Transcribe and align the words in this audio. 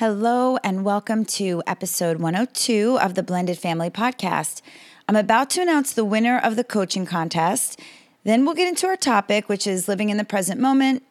Hello, 0.00 0.56
and 0.64 0.82
welcome 0.82 1.26
to 1.26 1.62
episode 1.66 2.20
102 2.20 2.98
of 3.02 3.16
the 3.16 3.22
Blended 3.22 3.58
Family 3.58 3.90
Podcast. 3.90 4.62
I'm 5.06 5.14
about 5.14 5.50
to 5.50 5.60
announce 5.60 5.92
the 5.92 6.06
winner 6.06 6.38
of 6.38 6.56
the 6.56 6.64
coaching 6.64 7.04
contest. 7.04 7.78
Then 8.24 8.46
we'll 8.46 8.54
get 8.54 8.66
into 8.66 8.86
our 8.86 8.96
topic, 8.96 9.50
which 9.50 9.66
is 9.66 9.88
living 9.88 10.08
in 10.08 10.16
the 10.16 10.24
present 10.24 10.58
moment. 10.58 11.02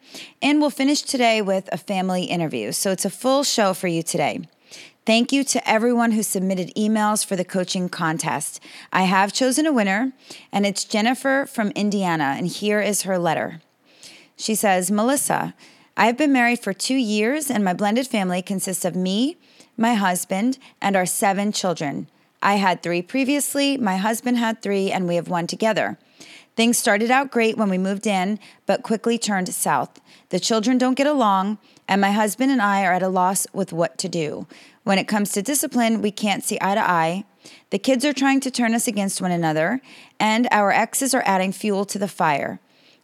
And 0.42 0.60
we'll 0.60 0.70
finish 0.70 1.02
today 1.02 1.40
with 1.40 1.68
a 1.70 1.78
family 1.78 2.24
interview. 2.24 2.72
So 2.72 2.90
it's 2.90 3.04
a 3.04 3.10
full 3.10 3.44
show 3.44 3.74
for 3.74 3.86
you 3.86 4.02
today. 4.02 4.48
Thank 5.06 5.30
you 5.30 5.44
to 5.44 5.70
everyone 5.70 6.10
who 6.10 6.24
submitted 6.24 6.74
emails 6.76 7.24
for 7.24 7.36
the 7.36 7.44
coaching 7.44 7.88
contest. 7.88 8.60
I 8.92 9.04
have 9.04 9.32
chosen 9.32 9.66
a 9.66 9.72
winner, 9.72 10.14
and 10.50 10.66
it's 10.66 10.84
Jennifer 10.84 11.46
from 11.48 11.70
Indiana. 11.76 12.34
And 12.36 12.48
here 12.48 12.80
is 12.80 13.02
her 13.02 13.20
letter. 13.20 13.62
She 14.36 14.56
says, 14.56 14.90
Melissa, 14.90 15.54
I've 16.00 16.16
been 16.16 16.32
married 16.32 16.60
for 16.60 16.72
two 16.72 16.94
years, 16.96 17.50
and 17.50 17.62
my 17.62 17.74
blended 17.74 18.06
family 18.06 18.40
consists 18.40 18.86
of 18.86 18.96
me, 18.96 19.36
my 19.76 19.92
husband, 19.92 20.56
and 20.80 20.96
our 20.96 21.04
seven 21.04 21.52
children. 21.52 22.06
I 22.40 22.54
had 22.54 22.82
three 22.82 23.02
previously, 23.02 23.76
my 23.76 23.98
husband 23.98 24.38
had 24.38 24.62
three, 24.62 24.90
and 24.90 25.06
we 25.06 25.16
have 25.16 25.28
one 25.28 25.46
together. 25.46 25.98
Things 26.56 26.78
started 26.78 27.10
out 27.10 27.30
great 27.30 27.58
when 27.58 27.68
we 27.68 27.76
moved 27.76 28.06
in, 28.06 28.38
but 28.64 28.82
quickly 28.82 29.18
turned 29.18 29.52
south. 29.52 30.00
The 30.30 30.40
children 30.40 30.78
don't 30.78 30.96
get 30.96 31.06
along, 31.06 31.58
and 31.86 32.00
my 32.00 32.12
husband 32.12 32.50
and 32.50 32.62
I 32.62 32.82
are 32.86 32.94
at 32.94 33.02
a 33.02 33.10
loss 33.10 33.46
with 33.52 33.70
what 33.70 33.98
to 33.98 34.08
do. 34.08 34.46
When 34.84 34.96
it 34.96 35.06
comes 35.06 35.32
to 35.32 35.42
discipline, 35.42 36.00
we 36.00 36.12
can't 36.12 36.42
see 36.42 36.56
eye 36.62 36.76
to 36.76 36.90
eye. 36.90 37.24
The 37.68 37.78
kids 37.78 38.06
are 38.06 38.14
trying 38.14 38.40
to 38.40 38.50
turn 38.50 38.72
us 38.72 38.88
against 38.88 39.20
one 39.20 39.32
another, 39.32 39.82
and 40.18 40.48
our 40.50 40.72
exes 40.72 41.12
are 41.12 41.22
adding 41.26 41.52
fuel 41.52 41.84
to 41.84 41.98
the 41.98 42.08
fire. 42.08 42.58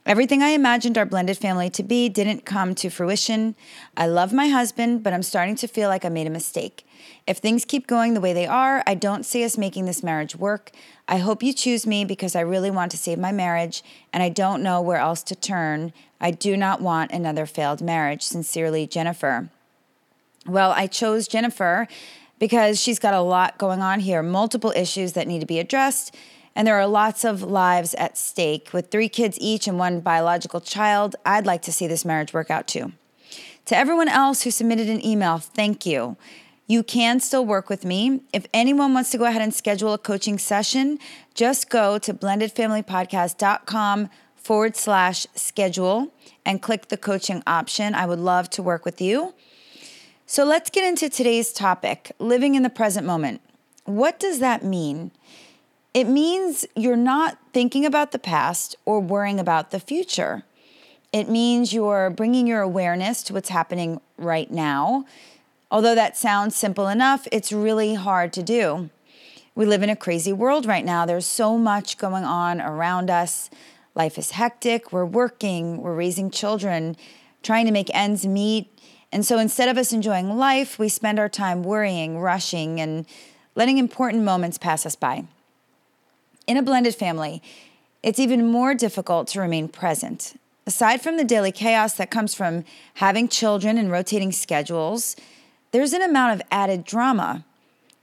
Everything 0.06 0.40
I 0.40 0.50
imagined 0.50 0.96
our 0.96 1.04
blended 1.04 1.36
family 1.36 1.68
to 1.70 1.82
be 1.82 2.08
didn't 2.08 2.46
come 2.46 2.76
to 2.76 2.90
fruition. 2.90 3.56
I 3.96 4.06
love 4.06 4.32
my 4.32 4.46
husband, 4.46 5.02
but 5.02 5.12
I'm 5.12 5.24
starting 5.24 5.56
to 5.56 5.66
feel 5.66 5.88
like 5.88 6.04
I 6.04 6.10
made 6.10 6.28
a 6.28 6.30
mistake. 6.30 6.86
If 7.26 7.38
things 7.38 7.64
keep 7.64 7.88
going 7.88 8.14
the 8.14 8.20
way 8.20 8.32
they 8.32 8.46
are, 8.46 8.84
I 8.86 8.94
don't 8.94 9.26
see 9.26 9.42
us 9.42 9.58
making 9.58 9.86
this 9.86 10.04
marriage 10.04 10.36
work. 10.36 10.70
I 11.08 11.18
hope 11.18 11.42
you 11.42 11.52
choose 11.52 11.88
me 11.88 12.04
because 12.04 12.36
I 12.36 12.40
really 12.42 12.70
want 12.70 12.92
to 12.92 12.96
save 12.96 13.18
my 13.18 13.32
marriage 13.32 13.82
and 14.12 14.22
I 14.22 14.28
don't 14.28 14.62
know 14.62 14.80
where 14.80 14.98
else 14.98 15.24
to 15.24 15.34
turn. 15.34 15.92
I 16.20 16.30
do 16.30 16.56
not 16.56 16.80
want 16.80 17.10
another 17.10 17.44
failed 17.44 17.80
marriage. 17.80 18.22
Sincerely, 18.22 18.86
Jennifer. 18.86 19.48
Well, 20.46 20.70
I 20.70 20.86
chose 20.86 21.26
Jennifer 21.26 21.88
because 22.38 22.80
she's 22.80 23.00
got 23.00 23.14
a 23.14 23.20
lot 23.20 23.58
going 23.58 23.82
on 23.82 23.98
here, 23.98 24.22
multiple 24.22 24.72
issues 24.76 25.14
that 25.14 25.26
need 25.26 25.40
to 25.40 25.46
be 25.46 25.58
addressed 25.58 26.14
and 26.56 26.66
there 26.66 26.80
are 26.80 26.86
lots 26.86 27.22
of 27.22 27.42
lives 27.42 27.94
at 27.94 28.16
stake. 28.16 28.70
With 28.72 28.90
three 28.90 29.10
kids 29.10 29.36
each 29.38 29.68
and 29.68 29.78
one 29.78 30.00
biological 30.00 30.60
child, 30.60 31.14
I'd 31.24 31.44
like 31.44 31.60
to 31.62 31.72
see 31.72 31.86
this 31.86 32.04
marriage 32.04 32.32
work 32.32 32.50
out 32.50 32.66
too. 32.66 32.92
To 33.66 33.76
everyone 33.76 34.08
else 34.08 34.42
who 34.42 34.50
submitted 34.50 34.88
an 34.88 35.04
email, 35.04 35.36
thank 35.36 35.84
you. 35.84 36.16
You 36.66 36.82
can 36.82 37.20
still 37.20 37.44
work 37.44 37.68
with 37.68 37.84
me. 37.84 38.22
If 38.32 38.46
anyone 38.54 38.94
wants 38.94 39.10
to 39.10 39.18
go 39.18 39.26
ahead 39.26 39.42
and 39.42 39.54
schedule 39.54 39.92
a 39.92 39.98
coaching 39.98 40.38
session, 40.38 40.98
just 41.34 41.68
go 41.68 41.98
to 41.98 42.14
blendedfamilypodcast.com 42.14 44.08
forward 44.34 44.76
slash 44.76 45.26
schedule 45.34 46.12
and 46.46 46.62
click 46.62 46.88
the 46.88 46.96
coaching 46.96 47.42
option. 47.46 47.94
I 47.94 48.06
would 48.06 48.18
love 48.18 48.48
to 48.50 48.62
work 48.62 48.84
with 48.84 49.00
you. 49.00 49.34
So 50.24 50.44
let's 50.44 50.70
get 50.70 50.84
into 50.84 51.10
today's 51.10 51.52
topic 51.52 52.12
living 52.18 52.54
in 52.54 52.62
the 52.62 52.70
present 52.70 53.06
moment. 53.06 53.42
What 53.84 54.18
does 54.18 54.40
that 54.40 54.64
mean? 54.64 55.12
It 55.96 56.08
means 56.08 56.66
you're 56.76 56.94
not 56.94 57.38
thinking 57.54 57.86
about 57.86 58.12
the 58.12 58.18
past 58.18 58.76
or 58.84 59.00
worrying 59.00 59.40
about 59.40 59.70
the 59.70 59.80
future. 59.80 60.42
It 61.10 61.26
means 61.26 61.72
you're 61.72 62.10
bringing 62.10 62.46
your 62.46 62.60
awareness 62.60 63.22
to 63.22 63.32
what's 63.32 63.48
happening 63.48 64.02
right 64.18 64.50
now. 64.50 65.06
Although 65.70 65.94
that 65.94 66.14
sounds 66.14 66.54
simple 66.54 66.86
enough, 66.86 67.26
it's 67.32 67.50
really 67.50 67.94
hard 67.94 68.34
to 68.34 68.42
do. 68.42 68.90
We 69.54 69.64
live 69.64 69.82
in 69.82 69.88
a 69.88 69.96
crazy 69.96 70.34
world 70.34 70.66
right 70.66 70.84
now. 70.84 71.06
There's 71.06 71.24
so 71.24 71.56
much 71.56 71.96
going 71.96 72.24
on 72.24 72.60
around 72.60 73.08
us. 73.08 73.48
Life 73.94 74.18
is 74.18 74.32
hectic. 74.32 74.92
We're 74.92 75.06
working, 75.06 75.80
we're 75.80 75.94
raising 75.94 76.30
children, 76.30 76.98
trying 77.42 77.64
to 77.64 77.72
make 77.72 77.88
ends 77.94 78.26
meet. 78.26 78.70
And 79.10 79.24
so 79.24 79.38
instead 79.38 79.70
of 79.70 79.78
us 79.78 79.94
enjoying 79.94 80.36
life, 80.36 80.78
we 80.78 80.90
spend 80.90 81.18
our 81.18 81.30
time 81.30 81.62
worrying, 81.62 82.18
rushing, 82.18 82.82
and 82.82 83.06
letting 83.54 83.78
important 83.78 84.24
moments 84.24 84.58
pass 84.58 84.84
us 84.84 84.94
by. 84.94 85.24
In 86.46 86.56
a 86.56 86.62
blended 86.62 86.94
family, 86.94 87.42
it's 88.02 88.20
even 88.20 88.50
more 88.50 88.74
difficult 88.74 89.26
to 89.28 89.40
remain 89.40 89.68
present. 89.68 90.38
Aside 90.64 91.00
from 91.00 91.16
the 91.16 91.24
daily 91.24 91.50
chaos 91.50 91.94
that 91.94 92.10
comes 92.10 92.34
from 92.34 92.64
having 92.94 93.28
children 93.28 93.76
and 93.78 93.90
rotating 93.90 94.30
schedules, 94.30 95.16
there's 95.72 95.92
an 95.92 96.02
amount 96.02 96.34
of 96.34 96.46
added 96.50 96.84
drama. 96.84 97.44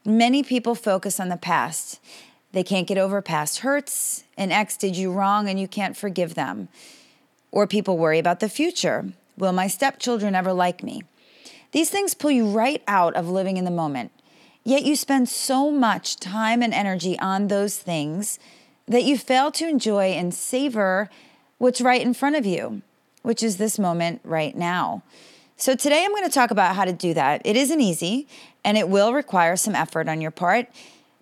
Many 0.06 0.44
people 0.44 0.76
focus 0.76 1.20
on 1.20 1.30
the 1.30 1.38
past. 1.38 2.02
They 2.52 2.64
can't 2.64 2.88
get 2.88 2.98
over 2.98 3.22
past 3.22 3.60
hurts. 3.60 4.26
An 4.38 4.52
ex 4.52 4.76
did 4.76 4.98
you 4.98 5.12
wrong 5.12 5.48
and 5.48 5.60
you 5.60 5.68
can't 5.68 5.96
forgive 5.96 6.36
them. 6.36 6.68
Or 7.52 7.66
people 7.66 7.98
worry 7.98 8.20
about 8.20 8.42
the 8.42 8.50
future. 8.50 9.14
Will 9.38 9.54
my 9.54 9.68
stepchildren 9.68 10.36
ever 10.36 10.52
like 10.52 10.84
me? 10.84 11.04
These 11.72 11.90
things 11.90 12.14
pull 12.14 12.32
you 12.32 12.48
right 12.48 12.84
out 12.88 13.16
of 13.16 13.30
living 13.30 13.58
in 13.58 13.66
the 13.66 13.72
moment. 13.72 14.12
Yet 14.64 14.84
you 14.84 14.96
spend 14.96 15.28
so 15.28 15.70
much 15.72 16.18
time 16.18 16.62
and 16.62 16.74
energy 16.74 17.20
on 17.20 17.48
those 17.48 17.78
things 17.78 18.40
that 18.88 19.04
you 19.04 19.18
fail 19.18 19.52
to 19.52 19.68
enjoy 19.68 20.12
and 20.12 20.34
savor 20.34 21.10
what's 21.58 21.82
right 21.82 22.02
in 22.02 22.14
front 22.14 22.36
of 22.36 22.46
you, 22.46 22.82
which 23.22 23.44
is 23.44 23.58
this 23.58 23.78
moment 23.78 24.22
right 24.24 24.56
now. 24.56 25.04
So, 25.56 25.76
today 25.76 26.04
I'm 26.04 26.12
going 26.12 26.24
to 26.24 26.30
talk 26.30 26.52
about 26.52 26.76
how 26.76 26.84
to 26.84 26.94
do 26.94 27.14
that. 27.14 27.42
It 27.46 27.56
isn't 27.56 27.80
easy 27.80 28.28
and 28.66 28.78
it 28.78 28.90
will 28.90 29.14
require 29.14 29.56
some 29.56 29.76
effort 29.76 30.10
on 30.10 30.20
your 30.20 30.32
part. 30.32 30.68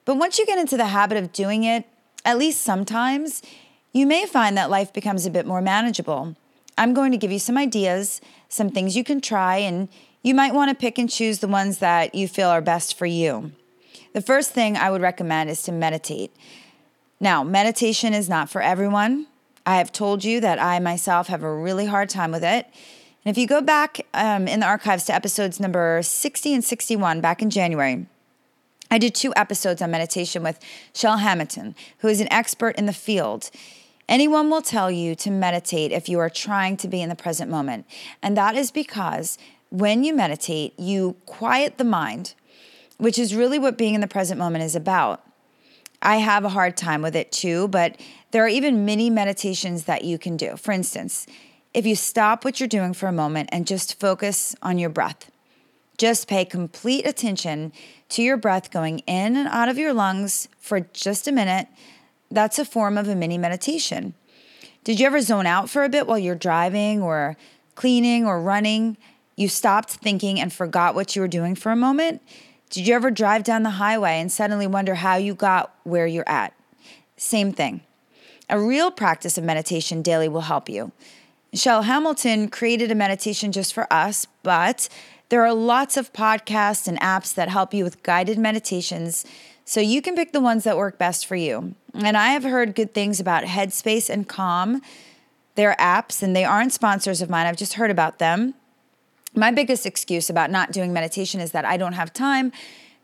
But 0.05 0.15
once 0.15 0.39
you 0.39 0.45
get 0.45 0.57
into 0.57 0.77
the 0.77 0.87
habit 0.87 1.17
of 1.17 1.33
doing 1.33 1.63
it, 1.63 1.85
at 2.23 2.37
least 2.37 2.61
sometimes, 2.61 3.41
you 3.91 4.05
may 4.05 4.25
find 4.25 4.57
that 4.57 4.69
life 4.69 4.93
becomes 4.93 5.25
a 5.25 5.31
bit 5.31 5.45
more 5.45 5.61
manageable. 5.61 6.35
I'm 6.77 6.93
going 6.93 7.11
to 7.11 7.17
give 7.17 7.31
you 7.31 7.39
some 7.39 7.57
ideas, 7.57 8.21
some 8.49 8.69
things 8.69 8.95
you 8.95 9.03
can 9.03 9.21
try, 9.21 9.57
and 9.57 9.89
you 10.23 10.35
might 10.35 10.53
want 10.53 10.69
to 10.69 10.75
pick 10.75 10.97
and 10.97 11.09
choose 11.09 11.39
the 11.39 11.47
ones 11.47 11.79
that 11.79 12.13
you 12.13 12.27
feel 12.27 12.49
are 12.49 12.61
best 12.61 12.97
for 12.97 13.05
you. 13.05 13.51
The 14.13 14.21
first 14.21 14.51
thing 14.51 14.77
I 14.77 14.91
would 14.91 15.01
recommend 15.01 15.49
is 15.49 15.63
to 15.63 15.71
meditate. 15.71 16.35
Now, 17.19 17.43
meditation 17.43 18.13
is 18.13 18.27
not 18.27 18.49
for 18.49 18.61
everyone. 18.61 19.27
I 19.65 19.77
have 19.77 19.91
told 19.91 20.23
you 20.23 20.39
that 20.41 20.59
I 20.59 20.79
myself 20.79 21.27
have 21.27 21.43
a 21.43 21.53
really 21.53 21.85
hard 21.85 22.09
time 22.09 22.31
with 22.31 22.43
it. 22.43 22.67
And 23.23 23.35
if 23.35 23.37
you 23.37 23.47
go 23.47 23.61
back 23.61 24.05
um, 24.13 24.47
in 24.47 24.59
the 24.59 24.65
archives 24.65 25.05
to 25.05 25.13
episodes 25.13 25.59
number 25.59 26.01
60 26.01 26.53
and 26.53 26.63
61 26.63 27.21
back 27.21 27.41
in 27.41 27.49
January, 27.49 28.07
I 28.89 28.97
did 28.97 29.15
two 29.15 29.31
episodes 29.35 29.81
on 29.81 29.91
meditation 29.91 30.43
with 30.43 30.59
Shell 30.93 31.17
Hamilton, 31.17 31.75
who 31.99 32.07
is 32.07 32.19
an 32.19 32.31
expert 32.31 32.75
in 32.75 32.87
the 32.87 32.93
field. 32.93 33.49
Anyone 34.09 34.49
will 34.49 34.61
tell 34.61 34.91
you 34.91 35.15
to 35.15 35.31
meditate 35.31 35.91
if 35.91 36.09
you 36.09 36.19
are 36.19 36.29
trying 36.29 36.75
to 36.77 36.87
be 36.87 37.01
in 37.01 37.07
the 37.07 37.15
present 37.15 37.49
moment. 37.49 37.85
And 38.21 38.35
that 38.35 38.55
is 38.55 38.71
because 38.71 39.37
when 39.71 40.03
you 40.03 40.13
meditate, 40.13 40.77
you 40.77 41.15
quiet 41.25 41.77
the 41.77 41.83
mind, 41.83 42.35
which 42.97 43.17
is 43.17 43.33
really 43.33 43.57
what 43.57 43.77
being 43.77 43.95
in 43.95 44.01
the 44.01 44.07
present 44.07 44.37
moment 44.37 44.63
is 44.63 44.75
about. 44.75 45.23
I 46.01 46.17
have 46.17 46.45
a 46.45 46.49
hard 46.49 46.77
time 46.77 47.01
with 47.01 47.15
it 47.15 47.31
too, 47.31 47.67
but 47.69 47.99
there 48.31 48.43
are 48.43 48.49
even 48.49 48.85
mini 48.85 49.09
meditations 49.09 49.85
that 49.85 50.03
you 50.03 50.17
can 50.17 50.35
do. 50.35 50.57
For 50.57 50.71
instance, 50.71 51.25
if 51.73 51.85
you 51.85 51.95
stop 51.95 52.43
what 52.43 52.59
you're 52.59 52.67
doing 52.67 52.93
for 52.93 53.07
a 53.07 53.13
moment 53.13 53.49
and 53.51 53.65
just 53.65 53.99
focus 53.99 54.55
on 54.61 54.77
your 54.77 54.89
breath, 54.89 55.31
just 55.97 56.27
pay 56.27 56.43
complete 56.43 57.07
attention 57.07 57.71
to 58.09 58.21
your 58.21 58.35
breath 58.35 58.71
going 58.71 58.99
in 58.99 59.37
and 59.37 59.47
out 59.47 59.69
of 59.69 59.77
your 59.77 59.93
lungs 59.93 60.49
for 60.59 60.81
just 60.81 61.27
a 61.27 61.31
minute. 61.31 61.67
That's 62.29 62.59
a 62.59 62.65
form 62.65 62.97
of 62.97 63.07
a 63.07 63.15
mini 63.15 63.37
meditation. 63.37 64.15
Did 64.83 64.99
you 64.99 65.05
ever 65.05 65.21
zone 65.21 65.45
out 65.45 65.69
for 65.69 65.83
a 65.83 65.89
bit 65.89 66.07
while 66.07 66.17
you're 66.17 66.35
driving 66.35 67.01
or 67.01 67.37
cleaning 67.75 68.25
or 68.25 68.41
running? 68.41 68.97
You 69.35 69.47
stopped 69.47 69.89
thinking 69.91 70.39
and 70.39 70.51
forgot 70.51 70.95
what 70.95 71.15
you 71.15 71.21
were 71.21 71.27
doing 71.27 71.55
for 71.55 71.71
a 71.71 71.75
moment? 71.75 72.21
Did 72.69 72.87
you 72.87 72.95
ever 72.95 73.11
drive 73.11 73.43
down 73.43 73.63
the 73.63 73.71
highway 73.71 74.19
and 74.19 74.31
suddenly 74.31 74.67
wonder 74.67 74.95
how 74.95 75.15
you 75.15 75.33
got 75.33 75.75
where 75.83 76.07
you're 76.07 76.29
at? 76.29 76.53
Same 77.17 77.51
thing. 77.51 77.81
A 78.49 78.59
real 78.59 78.91
practice 78.91 79.37
of 79.37 79.43
meditation 79.43 80.01
daily 80.01 80.27
will 80.27 80.41
help 80.41 80.69
you. 80.69 80.91
Shell 81.53 81.81
Hamilton 81.83 82.49
created 82.49 82.91
a 82.91 82.95
meditation 82.95 83.51
just 83.51 83.73
for 83.73 83.91
us, 83.91 84.25
but 84.43 84.89
There 85.31 85.45
are 85.45 85.53
lots 85.53 85.95
of 85.95 86.11
podcasts 86.11 86.89
and 86.89 86.99
apps 86.99 87.33
that 87.35 87.47
help 87.47 87.73
you 87.73 87.85
with 87.85 88.03
guided 88.03 88.37
meditations, 88.37 89.25
so 89.63 89.79
you 89.79 90.01
can 90.01 90.13
pick 90.13 90.33
the 90.33 90.41
ones 90.41 90.65
that 90.65 90.75
work 90.75 90.97
best 90.97 91.25
for 91.25 91.37
you. 91.37 91.73
And 91.93 92.17
I 92.17 92.31
have 92.31 92.43
heard 92.43 92.75
good 92.75 92.93
things 92.93 93.21
about 93.21 93.45
Headspace 93.45 94.09
and 94.09 94.27
Calm. 94.27 94.81
They're 95.55 95.77
apps 95.79 96.21
and 96.21 96.35
they 96.35 96.43
aren't 96.43 96.73
sponsors 96.73 97.21
of 97.21 97.29
mine. 97.29 97.47
I've 97.47 97.55
just 97.55 97.75
heard 97.75 97.91
about 97.91 98.19
them. 98.19 98.55
My 99.33 99.51
biggest 99.51 99.85
excuse 99.85 100.29
about 100.29 100.51
not 100.51 100.71
doing 100.71 100.91
meditation 100.91 101.39
is 101.39 101.51
that 101.51 101.63
I 101.63 101.77
don't 101.77 101.93
have 101.93 102.11
time, 102.11 102.51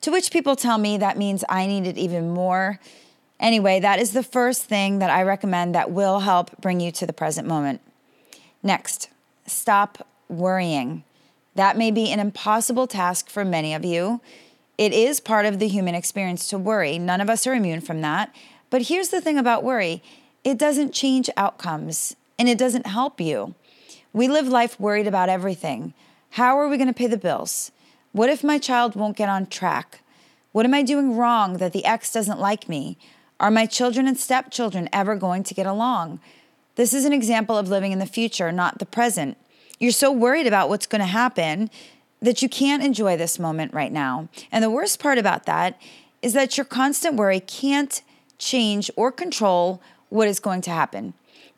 to 0.01 0.11
which 0.11 0.31
people 0.31 0.55
tell 0.55 0.77
me 0.77 0.97
that 0.97 1.17
means 1.17 1.43
I 1.47 1.65
need 1.65 1.87
it 1.87 1.97
even 1.97 2.31
more. 2.31 2.79
Anyway, 3.39 3.79
that 3.79 3.99
is 3.99 4.11
the 4.11 4.23
first 4.23 4.65
thing 4.65 4.99
that 4.99 5.09
I 5.09 5.23
recommend 5.23 5.73
that 5.75 5.91
will 5.91 6.19
help 6.19 6.59
bring 6.59 6.79
you 6.79 6.91
to 6.93 7.05
the 7.05 7.13
present 7.13 7.47
moment. 7.47 7.81
Next, 8.61 9.09
stop 9.45 10.05
worrying. 10.27 11.03
That 11.55 11.77
may 11.77 11.91
be 11.91 12.11
an 12.11 12.19
impossible 12.19 12.87
task 12.87 13.29
for 13.29 13.45
many 13.45 13.73
of 13.73 13.85
you. 13.85 14.19
It 14.77 14.93
is 14.93 15.19
part 15.19 15.45
of 15.45 15.59
the 15.59 15.67
human 15.67 15.95
experience 15.95 16.47
to 16.49 16.57
worry. 16.57 16.99
None 16.99 17.21
of 17.21 17.29
us 17.29 17.47
are 17.47 17.53
immune 17.53 17.81
from 17.81 18.01
that. 18.01 18.35
But 18.69 18.83
here's 18.83 19.09
the 19.09 19.21
thing 19.21 19.37
about 19.37 19.63
worry 19.63 20.03
it 20.43 20.57
doesn't 20.57 20.93
change 20.93 21.29
outcomes 21.37 22.15
and 22.37 22.47
it 22.47 22.57
doesn't 22.57 22.85
help 22.85 23.19
you. 23.19 23.55
We 24.13 24.27
live 24.27 24.47
life 24.47 24.79
worried 24.79 25.07
about 25.07 25.29
everything. 25.29 25.93
How 26.31 26.57
are 26.57 26.67
we 26.67 26.77
going 26.77 26.87
to 26.87 26.93
pay 26.93 27.07
the 27.07 27.17
bills? 27.17 27.71
What 28.11 28.29
if 28.29 28.43
my 28.43 28.57
child 28.57 28.95
won't 28.95 29.17
get 29.17 29.29
on 29.29 29.47
track? 29.47 30.01
What 30.51 30.65
am 30.65 30.73
I 30.73 30.83
doing 30.83 31.15
wrong 31.15 31.57
that 31.57 31.73
the 31.73 31.85
ex 31.85 32.11
doesn't 32.11 32.39
like 32.39 32.67
me? 32.67 32.97
Are 33.39 33.51
my 33.51 33.65
children 33.65 34.07
and 34.07 34.17
stepchildren 34.17 34.89
ever 34.91 35.15
going 35.15 35.43
to 35.43 35.53
get 35.53 35.65
along? 35.65 36.19
This 36.75 36.93
is 36.93 37.05
an 37.05 37.13
example 37.13 37.57
of 37.57 37.69
living 37.69 37.91
in 37.91 37.99
the 37.99 38.05
future, 38.05 38.51
not 38.51 38.79
the 38.79 38.85
present. 38.85 39.37
You're 39.79 39.91
so 39.91 40.11
worried 40.11 40.47
about 40.47 40.69
what's 40.69 40.87
going 40.87 41.01
to 41.01 41.05
happen 41.05 41.69
that 42.21 42.41
you 42.41 42.49
can't 42.49 42.83
enjoy 42.83 43.17
this 43.17 43.37
moment 43.37 43.73
right 43.73 43.91
now. 43.91 44.29
And 44.51 44.63
the 44.63 44.71
worst 44.71 44.99
part 44.99 45.17
about 45.17 45.45
that 45.45 45.79
is 46.21 46.33
that 46.33 46.57
your 46.57 46.65
constant 46.65 47.15
worry 47.15 47.39
can't 47.39 48.01
change 48.39 48.89
or 48.95 49.11
control 49.11 49.81
what 50.09 50.27
is 50.27 50.39
going 50.39 50.61
to 50.61 50.71
happen. 50.71 51.13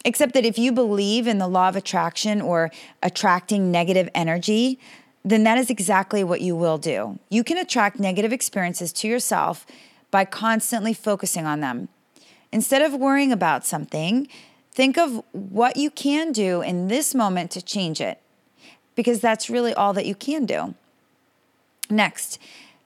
Except 0.05 0.33
that 0.33 0.45
if 0.45 0.57
you 0.57 0.71
believe 0.71 1.27
in 1.27 1.39
the 1.39 1.47
law 1.47 1.69
of 1.69 1.75
attraction 1.75 2.41
or 2.41 2.71
attracting 3.03 3.71
negative 3.71 4.09
energy, 4.15 4.79
then 5.25 5.43
that 5.43 5.57
is 5.57 5.69
exactly 5.69 6.23
what 6.23 6.41
you 6.41 6.55
will 6.55 6.77
do. 6.77 7.19
You 7.29 7.43
can 7.43 7.57
attract 7.57 7.99
negative 7.99 8.31
experiences 8.31 8.93
to 8.93 9.07
yourself 9.07 9.65
by 10.11 10.25
constantly 10.25 10.93
focusing 10.93 11.45
on 11.45 11.59
them. 11.59 11.89
Instead 12.51 12.81
of 12.81 12.93
worrying 12.93 13.31
about 13.31 13.65
something, 13.65 14.27
think 14.71 14.97
of 14.97 15.21
what 15.33 15.75
you 15.75 15.91
can 15.91 16.31
do 16.31 16.61
in 16.61 16.87
this 16.87 17.13
moment 17.13 17.51
to 17.51 17.61
change 17.61 17.99
it, 17.99 18.21
because 18.95 19.19
that's 19.19 19.49
really 19.49 19.73
all 19.73 19.93
that 19.93 20.05
you 20.05 20.15
can 20.15 20.45
do. 20.45 20.73
Next, 21.89 22.39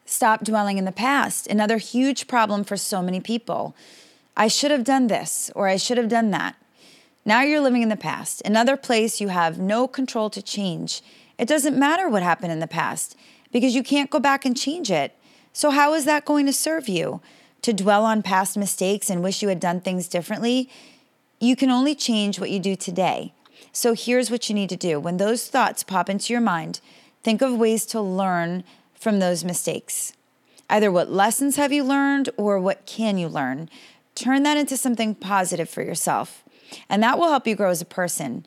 stop 0.06 0.44
dwelling 0.44 0.77
in 0.77 0.86
the 0.86 0.92
past. 0.92 1.48
Another 1.48 1.77
huge 1.77 2.27
problem 2.27 2.63
for 2.63 2.75
so 2.75 3.01
many 3.01 3.19
people. 3.19 3.75
I 4.36 4.48
should 4.48 4.71
have 4.71 4.83
done 4.83 5.07
this 5.07 5.51
or 5.56 5.68
I 5.68 5.77
should 5.77 5.98
have 5.98 6.10
done 6.10 6.31
that. 6.31 6.56
Now 7.25 7.42
you're 7.42 7.62
living 7.62 7.84
in 7.84 7.90
the 7.90 7.96
past, 7.96 8.42
another 8.44 8.75
place 8.75 9.22
you 9.22 9.30
have 9.30 9.58
no 9.58 9.88
control 9.88 10.30
to 10.30 10.42
change. 10.42 11.02
It 11.38 11.48
doesn't 11.48 11.78
matter 11.78 12.10
what 12.10 12.22
happened 12.22 12.52
in 12.52 12.60
the 12.60 12.68
past 12.68 13.16
because 13.52 13.75
you 13.75 13.81
can't 13.81 14.10
go 14.10 14.20
back 14.20 14.44
and 14.44 14.58
change 14.58 14.92
it. 14.92 15.16
So, 15.54 15.70
how 15.70 15.94
is 15.94 16.04
that 16.06 16.25
going 16.25 16.46
to 16.48 16.54
serve 16.54 16.90
you? 16.90 17.22
To 17.62 17.72
dwell 17.72 18.04
on 18.04 18.24
past 18.24 18.58
mistakes 18.58 19.10
and 19.10 19.24
wish 19.24 19.42
you 19.42 19.48
had 19.48 19.62
done 19.62 19.80
things 19.80 20.10
differently? 20.10 20.70
You 21.40 21.56
can 21.56 21.70
only 21.70 21.96
change 21.96 22.40
what 22.40 22.50
you 22.50 22.60
do 22.60 22.75
today. 22.75 23.34
So, 23.72 23.94
here's 23.94 24.30
what 24.30 24.50
you 24.50 24.56
need 24.56 24.70
to 24.70 24.75
do 24.75 25.00
when 25.00 25.16
those 25.16 25.48
thoughts 25.48 25.84
pop 25.84 26.10
into 26.10 26.34
your 26.34 26.42
mind, 26.42 26.81
think 27.24 27.42
of 27.42 27.54
ways 27.54 27.86
to 27.88 28.02
learn 28.02 28.66
from 28.94 29.20
those 29.20 29.46
mistakes. 29.46 30.14
Either 30.70 30.92
what 30.92 31.12
lessons 31.12 31.56
have 31.56 31.72
you 31.72 31.84
learned 31.84 32.30
or 32.36 32.60
what 32.60 32.86
can 32.86 33.18
you 33.18 33.30
learn? 33.30 33.70
Turn 34.16 34.44
that 34.44 34.58
into 34.58 34.75
something 34.75 35.16
positive 35.16 35.70
for 35.70 35.84
yourself. 35.84 36.44
And 36.90 37.02
that 37.04 37.18
will 37.18 37.30
help 37.30 37.48
you 37.48 37.56
grow 37.56 37.70
as 37.70 37.81
a 37.81 37.86
person. 37.86 38.46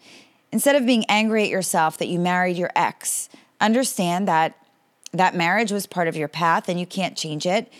Instead 0.52 0.76
of 0.76 0.86
being 0.86 1.04
angry 1.08 1.44
at 1.44 1.50
yourself 1.50 1.98
that 1.98 2.08
you 2.08 2.18
married 2.18 2.56
your 2.56 2.70
ex, 2.74 3.28
understand 3.60 4.28
that 4.28 4.54
that 5.12 5.34
marriage 5.34 5.72
was 5.72 5.86
part 5.86 6.08
of 6.08 6.16
your 6.16 6.28
path 6.28 6.68
and 6.68 6.78
you 6.78 6.86
can't 6.86 7.16
change 7.16 7.46
it. 7.46 7.72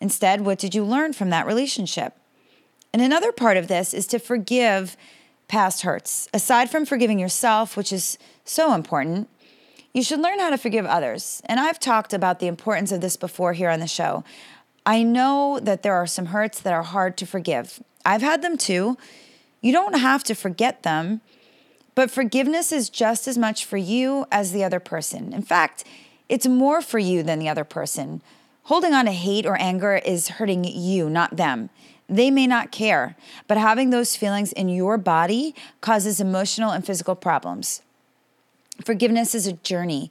Instead, 0.00 0.42
what 0.42 0.58
did 0.58 0.74
you 0.74 0.84
learn 0.84 1.12
from 1.12 1.30
that 1.30 1.46
relationship? 1.46 2.14
And 2.92 3.02
another 3.02 3.32
part 3.32 3.56
of 3.56 3.68
this 3.68 3.92
is 3.92 4.06
to 4.08 4.18
forgive 4.18 4.96
past 5.48 5.82
hurts. 5.82 6.28
Aside 6.32 6.70
from 6.70 6.86
forgiving 6.86 7.18
yourself, 7.18 7.76
which 7.76 7.92
is 7.92 8.18
so 8.44 8.74
important, 8.74 9.28
you 9.92 10.02
should 10.02 10.20
learn 10.20 10.38
how 10.40 10.50
to 10.50 10.58
forgive 10.58 10.86
others. 10.86 11.42
And 11.46 11.60
I've 11.60 11.78
talked 11.78 12.12
about 12.12 12.40
the 12.40 12.46
importance 12.46 12.92
of 12.92 13.00
this 13.00 13.16
before 13.16 13.52
here 13.52 13.70
on 13.70 13.80
the 13.80 13.86
show. 13.86 14.24
I 14.86 15.02
know 15.02 15.60
that 15.62 15.82
there 15.82 15.94
are 15.94 16.06
some 16.06 16.26
hurts 16.26 16.60
that 16.60 16.72
are 16.72 16.82
hard 16.82 17.16
to 17.18 17.26
forgive. 17.26 17.82
I've 18.04 18.22
had 18.22 18.42
them 18.42 18.58
too. 18.58 18.98
You 19.64 19.72
don't 19.72 19.98
have 19.98 20.22
to 20.24 20.34
forget 20.34 20.82
them, 20.82 21.22
but 21.94 22.10
forgiveness 22.10 22.70
is 22.70 22.90
just 22.90 23.26
as 23.26 23.38
much 23.38 23.64
for 23.64 23.78
you 23.78 24.26
as 24.30 24.52
the 24.52 24.62
other 24.62 24.78
person. 24.78 25.32
In 25.32 25.40
fact, 25.40 25.84
it's 26.28 26.46
more 26.46 26.82
for 26.82 26.98
you 26.98 27.22
than 27.22 27.38
the 27.38 27.48
other 27.48 27.64
person. 27.64 28.20
Holding 28.64 28.92
on 28.92 29.06
to 29.06 29.10
hate 29.10 29.46
or 29.46 29.56
anger 29.58 29.96
is 30.04 30.28
hurting 30.28 30.64
you, 30.64 31.08
not 31.08 31.38
them. 31.38 31.70
They 32.10 32.30
may 32.30 32.46
not 32.46 32.72
care, 32.72 33.16
but 33.48 33.56
having 33.56 33.88
those 33.88 34.16
feelings 34.16 34.52
in 34.52 34.68
your 34.68 34.98
body 34.98 35.54
causes 35.80 36.20
emotional 36.20 36.70
and 36.70 36.84
physical 36.84 37.14
problems. 37.14 37.80
Forgiveness 38.84 39.34
is 39.34 39.46
a 39.46 39.54
journey, 39.54 40.10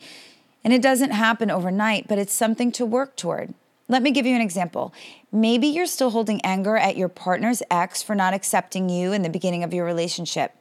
and 0.63 0.73
it 0.73 0.81
doesn't 0.81 1.11
happen 1.11 1.51
overnight, 1.51 2.07
but 2.07 2.17
it's 2.17 2.33
something 2.33 2.71
to 2.71 2.88
work 2.88 3.15
toward. 3.15 3.53
Let 3.89 4.01
me 4.01 4.12
give 4.12 4.25
you 4.25 4.35
an 4.35 4.41
example. 4.41 4.94
Maybe 5.31 5.68
you're 5.68 5.85
still 5.85 6.12
holding 6.12 6.41
anger 6.41 6.77
at 6.77 6.95
your 6.95 7.09
partner's 7.09 7.62
ex 7.69 8.01
for 8.01 8.15
not 8.15 8.33
accepting 8.33 8.89
you 8.89 9.12
in 9.12 9.24
the 9.24 9.30
beginning 9.30 9.63
of 9.63 9.74
your 9.74 9.85
relationship. 9.85 10.53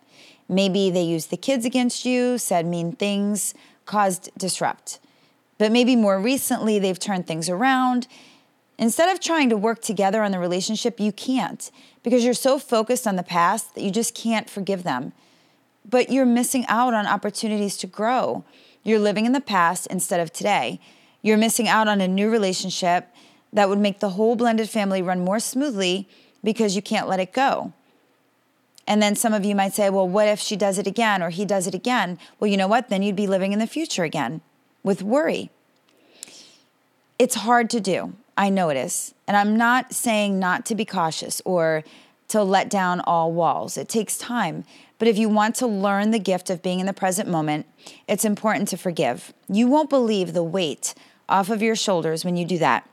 Maybe 0.49 0.91
they 0.91 1.03
used 1.03 1.31
the 1.31 1.37
kids 1.37 1.65
against 1.65 2.05
you, 2.05 2.37
said 2.37 2.67
mean 2.67 2.93
things, 2.93 3.55
caused 3.87 4.31
disrupt. 4.37 4.99
But 5.59 5.71
maybe 5.71 5.95
more 5.95 6.19
recently, 6.19 6.79
they've 6.79 6.99
turned 6.99 7.27
things 7.27 7.49
around. 7.49 8.09
Instead 8.77 9.09
of 9.11 9.21
trying 9.21 9.49
to 9.51 9.57
work 9.57 9.81
together 9.81 10.23
on 10.23 10.33
the 10.33 10.39
relationship, 10.39 10.99
you 10.99 11.13
can't 11.13 11.71
because 12.03 12.25
you're 12.25 12.35
so 12.35 12.59
focused 12.59 13.07
on 13.07 13.15
the 13.15 13.23
past 13.23 13.75
that 13.75 13.83
you 13.83 13.91
just 13.91 14.15
can't 14.15 14.51
forgive 14.51 14.83
them. 14.83 15.13
But 15.89 16.11
you're 16.11 16.27
missing 16.27 16.65
out 16.67 16.95
on 16.95 17.07
opportunities 17.07 17.77
to 17.79 17.87
grow. 17.87 18.45
You're 18.83 18.99
living 18.99 19.27
in 19.27 19.33
the 19.33 19.41
past 19.41 19.87
instead 19.87 20.19
of 20.19 20.33
today. 20.33 20.81
You're 21.23 21.39
missing 21.39 21.69
out 21.69 21.89
on 21.89 22.01
a 22.01 22.09
new 22.09 22.29
relationship 22.29 23.09
that 23.53 23.69
would 23.69 23.79
make 23.79 24.01
the 24.01 24.11
whole 24.11 24.37
blended 24.37 24.69
family 24.69 25.03
run 25.03 25.25
more 25.25 25.41
smoothly 25.41 26.09
because 26.43 26.75
you 26.75 26.83
can't 26.83 27.09
let 27.09 27.21
it 27.21 27.33
go. 27.33 27.73
And 28.87 29.01
then 29.01 29.15
some 29.15 29.33
of 29.33 29.45
you 29.45 29.55
might 29.55 29.75
say, 29.75 29.91
well, 29.91 30.09
what 30.09 30.27
if 30.27 30.41
she 30.41 30.57
does 30.57 30.79
it 30.79 30.87
again 30.87 31.23
or 31.23 31.31
he 31.31 31.45
does 31.45 31.67
it 31.67 31.75
again? 31.75 32.19
Well, 32.41 32.51
you 32.51 32.57
know 32.57 32.67
what? 32.67 32.89
Then 32.89 33.03
you'd 33.03 33.17
be 33.17 33.29
living 33.29 33.53
in 33.53 33.59
the 33.59 33.67
future 33.67 34.03
again 34.03 34.41
with 34.83 35.03
worry. 35.03 35.51
It's 37.19 37.37
hard 37.37 37.71
to 37.71 37.81
do. 37.81 38.15
I 38.37 38.49
know 38.49 38.71
it 38.71 38.77
is. 38.77 39.15
And 39.29 39.37
I'm 39.37 39.57
not 39.57 39.93
saying 39.93 40.39
not 40.39 40.67
to 40.67 40.75
be 40.75 40.85
cautious 40.85 41.41
or 41.45 41.85
to 42.29 42.43
let 42.43 42.69
down 42.69 43.01
all 43.01 43.31
walls. 43.31 43.77
It 43.77 43.89
takes 43.89 44.19
time. 44.19 44.65
But 44.99 45.07
if 45.07 45.19
you 45.19 45.29
want 45.29 45.55
to 45.57 45.67
learn 45.67 46.11
the 46.11 46.19
gift 46.19 46.51
of 46.51 46.63
being 46.63 46.81
in 46.81 46.87
the 46.87 46.93
present 46.93 47.29
moment, 47.29 47.67
it's 48.09 48.25
important 48.25 48.69
to 48.69 48.77
forgive. 48.77 49.33
You 49.49 49.69
won't 49.69 49.91
believe 49.91 50.33
the 50.33 50.43
weight 50.43 50.95
off 51.29 51.51
of 51.51 51.63
your 51.63 51.77
shoulders 51.77 52.25
when 52.25 52.37
you 52.37 52.45
do 52.45 52.59
that. 52.59 52.89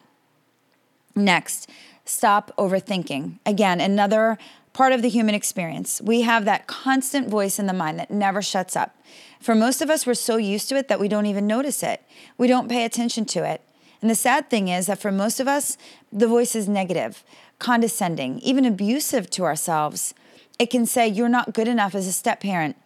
Next, 1.15 1.69
stop 2.05 2.51
overthinking. 2.57 3.39
Again, 3.45 3.81
another 3.81 4.37
part 4.73 4.93
of 4.93 5.01
the 5.01 5.09
human 5.09 5.35
experience. 5.35 6.01
We 6.01 6.21
have 6.21 6.45
that 6.45 6.67
constant 6.67 7.27
voice 7.27 7.59
in 7.59 7.65
the 7.65 7.73
mind 7.73 7.99
that 7.99 8.11
never 8.11 8.41
shuts 8.41 8.75
up. 8.75 8.95
For 9.39 9.55
most 9.55 9.81
of 9.81 9.89
us, 9.89 10.05
we're 10.05 10.13
so 10.13 10.37
used 10.37 10.69
to 10.69 10.77
it 10.77 10.87
that 10.87 10.99
we 10.99 11.07
don't 11.07 11.25
even 11.25 11.47
notice 11.47 11.83
it. 11.83 12.01
We 12.37 12.47
don't 12.47 12.69
pay 12.69 12.85
attention 12.85 13.25
to 13.25 13.43
it. 13.43 13.61
And 14.01 14.09
the 14.09 14.15
sad 14.15 14.49
thing 14.49 14.69
is 14.69 14.85
that 14.85 14.99
for 14.99 15.11
most 15.11 15.39
of 15.39 15.47
us, 15.47 15.77
the 16.11 16.27
voice 16.27 16.55
is 16.55 16.69
negative, 16.69 17.23
condescending, 17.57 18.39
even 18.39 18.65
abusive 18.65 19.29
to 19.31 19.43
ourselves. 19.43 20.13
It 20.57 20.69
can 20.69 20.85
say, 20.85 21.07
You're 21.07 21.29
not 21.29 21.53
good 21.53 21.67
enough 21.67 21.95
as 21.95 22.07
a 22.07 22.13
step 22.13 22.41
parent. 22.41 22.77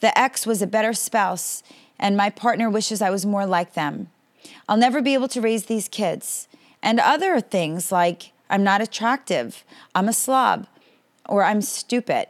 The 0.00 0.16
ex 0.18 0.46
was 0.46 0.60
a 0.60 0.66
better 0.66 0.92
spouse, 0.92 1.62
and 1.98 2.16
my 2.16 2.30
partner 2.30 2.68
wishes 2.68 3.00
I 3.00 3.10
was 3.10 3.24
more 3.24 3.46
like 3.46 3.74
them. 3.74 4.10
I'll 4.68 4.76
never 4.76 5.00
be 5.00 5.14
able 5.14 5.28
to 5.28 5.40
raise 5.40 5.66
these 5.66 5.88
kids. 5.88 6.48
And 6.82 7.00
other 7.00 7.40
things 7.40 7.90
like, 7.90 8.32
I'm 8.50 8.64
not 8.64 8.80
attractive, 8.80 9.64
I'm 9.94 10.08
a 10.08 10.12
slob, 10.12 10.66
or 11.28 11.44
I'm 11.44 11.60
stupid. 11.60 12.28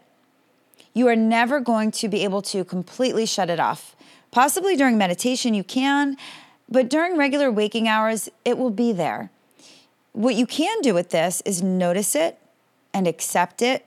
You 0.95 1.07
are 1.09 1.17
never 1.17 1.61
going 1.61 1.91
to 1.93 2.09
be 2.09 2.25
able 2.25 2.43
to 2.43 2.65
completely 2.65 3.27
shut 3.27 3.51
it 3.51 3.61
off. 3.61 3.95
Possibly 4.31 4.77
during 4.77 4.99
meditation, 4.99 5.55
you 5.55 5.63
can, 5.65 6.17
but 6.69 6.91
during 6.91 7.17
regular 7.17 7.51
waking 7.51 7.89
hours, 7.89 8.29
it 8.45 8.59
will 8.59 8.71
be 8.71 8.93
there. 8.93 9.31
What 10.13 10.35
you 10.35 10.47
can 10.47 10.81
do 10.81 10.95
with 10.95 11.11
this 11.11 11.41
is 11.45 11.63
notice 11.63 12.15
it 12.15 12.39
and 12.93 13.07
accept 13.07 13.63
it. 13.63 13.87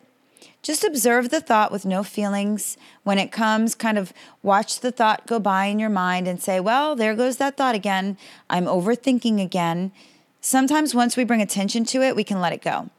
Just 0.61 0.83
observe 0.83 1.29
the 1.29 1.41
thought 1.41 1.71
with 1.71 1.85
no 1.85 2.03
feelings. 2.03 2.77
When 3.03 3.17
it 3.17 3.31
comes, 3.31 3.73
kind 3.73 3.97
of 3.97 4.13
watch 4.43 4.79
the 4.79 4.91
thought 4.91 5.25
go 5.25 5.39
by 5.39 5.65
in 5.65 5.79
your 5.79 5.89
mind 5.89 6.27
and 6.27 6.41
say, 6.41 6.59
well, 6.59 6.95
there 6.95 7.15
goes 7.15 7.37
that 7.37 7.57
thought 7.57 7.73
again. 7.73 8.17
I'm 8.49 8.65
overthinking 8.65 9.41
again. 9.41 9.91
Sometimes 10.39 10.93
once 10.93 11.17
we 11.17 11.23
bring 11.23 11.41
attention 11.41 11.83
to 11.85 12.01
it, 12.01 12.15
we 12.15 12.23
can 12.23 12.39
let 12.39 12.53
it 12.53 12.61
go. 12.61 12.89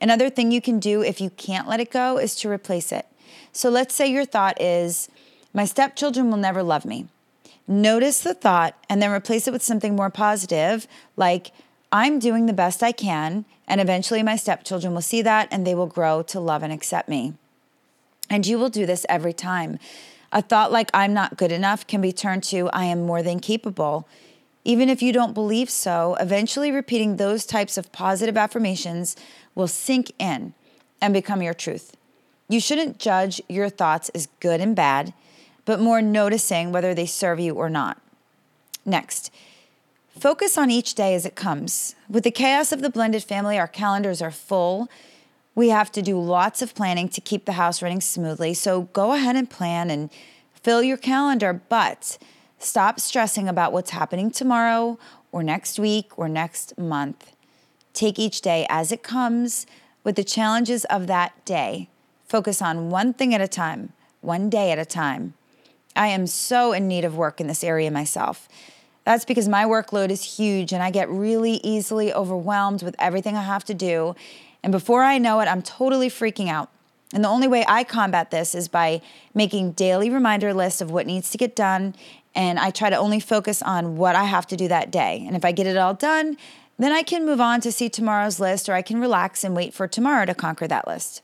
Another 0.00 0.30
thing 0.30 0.50
you 0.50 0.60
can 0.60 0.78
do 0.78 1.02
if 1.02 1.20
you 1.20 1.30
can't 1.30 1.68
let 1.68 1.80
it 1.80 1.90
go 1.90 2.18
is 2.18 2.34
to 2.36 2.50
replace 2.50 2.92
it. 2.92 3.06
So 3.52 3.68
let's 3.68 3.94
say 3.94 4.10
your 4.10 4.24
thought 4.24 4.60
is, 4.60 5.08
my 5.52 5.64
stepchildren 5.64 6.30
will 6.30 6.38
never 6.38 6.62
love 6.62 6.84
me. 6.84 7.06
Notice 7.66 8.20
the 8.20 8.34
thought 8.34 8.74
and 8.88 9.02
then 9.02 9.10
replace 9.10 9.46
it 9.46 9.52
with 9.52 9.62
something 9.62 9.94
more 9.94 10.10
positive, 10.10 10.86
like, 11.16 11.52
I'm 11.90 12.18
doing 12.18 12.46
the 12.46 12.52
best 12.52 12.82
I 12.82 12.92
can, 12.92 13.44
and 13.66 13.80
eventually 13.80 14.22
my 14.22 14.36
stepchildren 14.36 14.94
will 14.94 15.02
see 15.02 15.22
that 15.22 15.48
and 15.50 15.66
they 15.66 15.74
will 15.74 15.86
grow 15.86 16.22
to 16.24 16.40
love 16.40 16.62
and 16.62 16.72
accept 16.72 17.08
me. 17.08 17.34
And 18.28 18.46
you 18.46 18.58
will 18.58 18.68
do 18.68 18.84
this 18.84 19.06
every 19.08 19.32
time. 19.32 19.78
A 20.30 20.42
thought 20.42 20.70
like 20.70 20.90
I'm 20.92 21.14
not 21.14 21.38
good 21.38 21.52
enough 21.52 21.86
can 21.86 22.00
be 22.00 22.12
turned 22.12 22.42
to 22.44 22.68
I 22.70 22.84
am 22.84 23.06
more 23.06 23.22
than 23.22 23.40
capable. 23.40 24.06
Even 24.64 24.90
if 24.90 25.00
you 25.00 25.12
don't 25.12 25.32
believe 25.32 25.70
so, 25.70 26.16
eventually 26.20 26.70
repeating 26.70 27.16
those 27.16 27.46
types 27.46 27.78
of 27.78 27.90
positive 27.92 28.36
affirmations 28.36 29.16
will 29.54 29.68
sink 29.68 30.12
in 30.18 30.52
and 31.00 31.14
become 31.14 31.40
your 31.40 31.54
truth. 31.54 31.96
You 32.50 32.60
shouldn't 32.60 32.98
judge 32.98 33.40
your 33.48 33.70
thoughts 33.70 34.10
as 34.10 34.28
good 34.40 34.60
and 34.60 34.76
bad, 34.76 35.14
but 35.64 35.80
more 35.80 36.02
noticing 36.02 36.72
whether 36.72 36.94
they 36.94 37.06
serve 37.06 37.40
you 37.40 37.54
or 37.54 37.70
not. 37.70 37.98
Next, 38.84 39.30
Focus 40.20 40.58
on 40.58 40.68
each 40.68 40.94
day 40.94 41.14
as 41.14 41.24
it 41.24 41.36
comes. 41.36 41.94
With 42.08 42.24
the 42.24 42.32
chaos 42.32 42.72
of 42.72 42.82
the 42.82 42.90
blended 42.90 43.22
family, 43.22 43.56
our 43.56 43.68
calendars 43.68 44.20
are 44.20 44.32
full. 44.32 44.88
We 45.54 45.68
have 45.68 45.92
to 45.92 46.02
do 46.02 46.20
lots 46.20 46.60
of 46.60 46.74
planning 46.74 47.08
to 47.10 47.20
keep 47.20 47.44
the 47.44 47.52
house 47.52 47.82
running 47.82 48.00
smoothly. 48.00 48.54
So 48.54 48.82
go 48.92 49.12
ahead 49.12 49.36
and 49.36 49.48
plan 49.48 49.90
and 49.90 50.10
fill 50.54 50.82
your 50.82 50.96
calendar, 50.96 51.62
but 51.68 52.18
stop 52.58 52.98
stressing 52.98 53.48
about 53.48 53.72
what's 53.72 53.90
happening 53.90 54.32
tomorrow 54.32 54.98
or 55.30 55.44
next 55.44 55.78
week 55.78 56.18
or 56.18 56.28
next 56.28 56.76
month. 56.76 57.36
Take 57.92 58.18
each 58.18 58.40
day 58.40 58.66
as 58.68 58.90
it 58.90 59.04
comes 59.04 59.66
with 60.02 60.16
the 60.16 60.24
challenges 60.24 60.84
of 60.86 61.06
that 61.06 61.44
day. 61.44 61.88
Focus 62.26 62.60
on 62.60 62.90
one 62.90 63.12
thing 63.12 63.34
at 63.34 63.40
a 63.40 63.48
time, 63.48 63.92
one 64.20 64.50
day 64.50 64.72
at 64.72 64.80
a 64.80 64.84
time. 64.84 65.34
I 65.94 66.08
am 66.08 66.26
so 66.26 66.72
in 66.72 66.88
need 66.88 67.04
of 67.04 67.16
work 67.16 67.40
in 67.40 67.46
this 67.46 67.62
area 67.62 67.90
myself. 67.90 68.48
That's 69.08 69.24
because 69.24 69.48
my 69.48 69.64
workload 69.64 70.10
is 70.10 70.22
huge 70.22 70.70
and 70.70 70.82
I 70.82 70.90
get 70.90 71.08
really 71.08 71.62
easily 71.64 72.12
overwhelmed 72.12 72.82
with 72.82 72.94
everything 72.98 73.38
I 73.38 73.42
have 73.42 73.64
to 73.64 73.72
do. 73.72 74.14
And 74.62 74.70
before 74.70 75.02
I 75.02 75.16
know 75.16 75.40
it, 75.40 75.46
I'm 75.46 75.62
totally 75.62 76.10
freaking 76.10 76.48
out. 76.50 76.68
And 77.14 77.24
the 77.24 77.28
only 77.28 77.48
way 77.48 77.64
I 77.66 77.84
combat 77.84 78.30
this 78.30 78.54
is 78.54 78.68
by 78.68 79.00
making 79.32 79.72
daily 79.72 80.10
reminder 80.10 80.52
lists 80.52 80.82
of 80.82 80.90
what 80.90 81.06
needs 81.06 81.30
to 81.30 81.38
get 81.38 81.56
done. 81.56 81.94
And 82.34 82.58
I 82.58 82.70
try 82.70 82.90
to 82.90 82.96
only 82.96 83.18
focus 83.18 83.62
on 83.62 83.96
what 83.96 84.14
I 84.14 84.24
have 84.24 84.46
to 84.48 84.58
do 84.58 84.68
that 84.68 84.90
day. 84.90 85.24
And 85.26 85.34
if 85.34 85.42
I 85.42 85.52
get 85.52 85.66
it 85.66 85.78
all 85.78 85.94
done, 85.94 86.36
then 86.78 86.92
I 86.92 87.02
can 87.02 87.24
move 87.24 87.40
on 87.40 87.62
to 87.62 87.72
see 87.72 87.88
tomorrow's 87.88 88.38
list 88.38 88.68
or 88.68 88.74
I 88.74 88.82
can 88.82 89.00
relax 89.00 89.42
and 89.42 89.56
wait 89.56 89.72
for 89.72 89.88
tomorrow 89.88 90.26
to 90.26 90.34
conquer 90.34 90.68
that 90.68 90.86
list. 90.86 91.22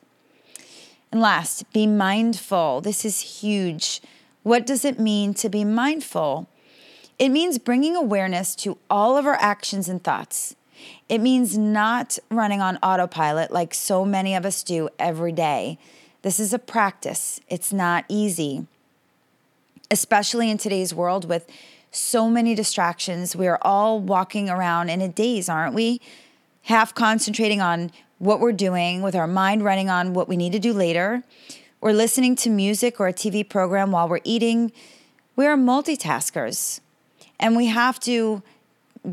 And 1.13 1.21
last, 1.21 1.71
be 1.75 1.87
mindful. 1.87 2.81
This 2.81 3.05
is 3.05 3.43
huge. 3.43 4.01
What 4.43 4.65
does 4.65 4.87
it 4.87 4.99
mean 4.99 5.35
to 5.35 5.51
be 5.51 5.67
mindful? 5.67 6.49
It 7.19 7.29
means 7.29 7.59
bringing 7.59 7.95
awareness 7.97 8.55
to 8.57 8.79
all 8.91 9.17
of 9.17 9.27
our 9.27 9.37
actions 9.41 9.89
and 9.89 10.03
thoughts. 10.03 10.57
It 11.09 11.19
means 11.19 11.57
not 11.57 12.19
running 12.31 12.61
on 12.61 12.79
autopilot 12.79 13.53
like 13.53 13.73
so 13.75 14.05
many 14.05 14.35
of 14.35 14.45
us 14.45 14.63
do 14.63 14.89
every 14.99 15.33
day. 15.33 15.79
This 16.23 16.41
is 16.41 16.53
a 16.53 16.59
practice, 16.59 17.41
it's 17.49 17.73
not 17.73 18.05
easy, 18.09 18.67
especially 19.91 20.51
in 20.51 20.59
today's 20.59 20.95
world 20.95 21.29
with 21.29 21.49
so 21.91 22.29
many 22.29 22.55
distractions. 22.55 23.37
We're 23.37 23.59
all 23.63 24.01
walking 24.01 24.49
around 24.51 24.89
in 24.89 25.01
a 25.01 25.09
daze, 25.09 25.49
aren't 25.49 25.75
we? 25.75 26.01
Half 26.63 26.95
concentrating 26.95 27.61
on 27.61 27.93
what 28.19 28.41
we're 28.41 28.53
doing 28.53 29.03
with 29.03 29.15
our 29.15 29.27
mind 29.27 29.63
running 29.63 29.91
on 29.91 30.15
what 30.15 30.29
we 30.29 30.37
need 30.37 30.53
to 30.53 30.59
do 30.59 30.73
later, 30.73 31.23
We're 31.81 31.93
listening 31.93 32.35
to 32.37 32.49
music 32.49 32.99
or 32.99 33.09
a 33.09 33.13
TV 33.13 33.47
program 33.47 33.93
while 33.93 34.09
we're 34.09 34.21
eating. 34.25 34.73
We 35.37 35.45
are 35.45 35.57
multitaskers. 35.57 36.81
And 37.39 37.57
we 37.57 37.67
have 37.67 38.01
to 38.01 38.43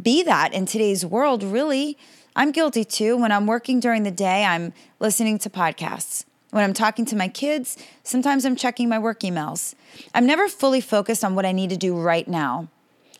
be 0.01 0.23
that 0.23 0.53
in 0.53 0.65
today's 0.65 1.05
world, 1.05 1.43
really. 1.43 1.97
I'm 2.35 2.51
guilty 2.51 2.85
too. 2.85 3.17
When 3.17 3.31
I'm 3.31 3.45
working 3.45 3.79
during 3.79 4.03
the 4.03 4.11
day, 4.11 4.45
I'm 4.45 4.73
listening 4.99 5.37
to 5.39 5.49
podcasts. 5.49 6.25
When 6.51 6.63
I'm 6.63 6.73
talking 6.73 7.05
to 7.05 7.15
my 7.15 7.27
kids, 7.27 7.77
sometimes 8.03 8.45
I'm 8.45 8.55
checking 8.55 8.89
my 8.89 8.99
work 8.99 9.21
emails. 9.21 9.73
I'm 10.13 10.25
never 10.25 10.47
fully 10.47 10.81
focused 10.81 11.23
on 11.23 11.35
what 11.35 11.45
I 11.45 11.51
need 11.51 11.69
to 11.69 11.77
do 11.77 11.95
right 11.95 12.27
now. 12.27 12.67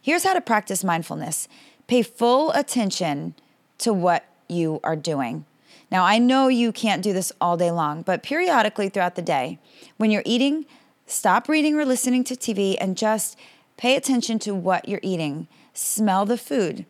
Here's 0.02 0.24
how 0.24 0.34
to 0.34 0.42
practice 0.42 0.84
mindfulness 0.84 1.48
pay 1.88 2.02
full 2.02 2.52
attention 2.52 3.36
to 3.80 3.92
what 3.92 4.26
you 4.48 4.80
are 4.84 4.96
doing. 4.96 5.46
Now, 5.92 6.06
I 6.06 6.20
know 6.20 6.48
you 6.48 6.72
can't 6.72 7.02
do 7.02 7.12
this 7.12 7.34
all 7.42 7.58
day 7.58 7.70
long, 7.70 8.02
but 8.02 8.24
periodically 8.24 8.88
throughout 8.88 9.16
the 9.16 9.22
day, 9.22 9.60
when 9.98 10.10
you're 10.10 10.24
eating, 10.26 10.66
stop 11.06 11.50
reading 11.50 11.76
or 11.76 11.84
listening 11.86 12.24
to 12.26 12.36
TV 12.36 12.78
and 12.80 12.96
just 12.96 13.38
Pay 13.82 13.96
attention 13.96 14.38
to 14.38 14.54
what 14.54 14.88
you're 14.88 15.00
eating. 15.02 15.48
Smell 15.74 16.24
the 16.28 16.38
food. 16.38 16.86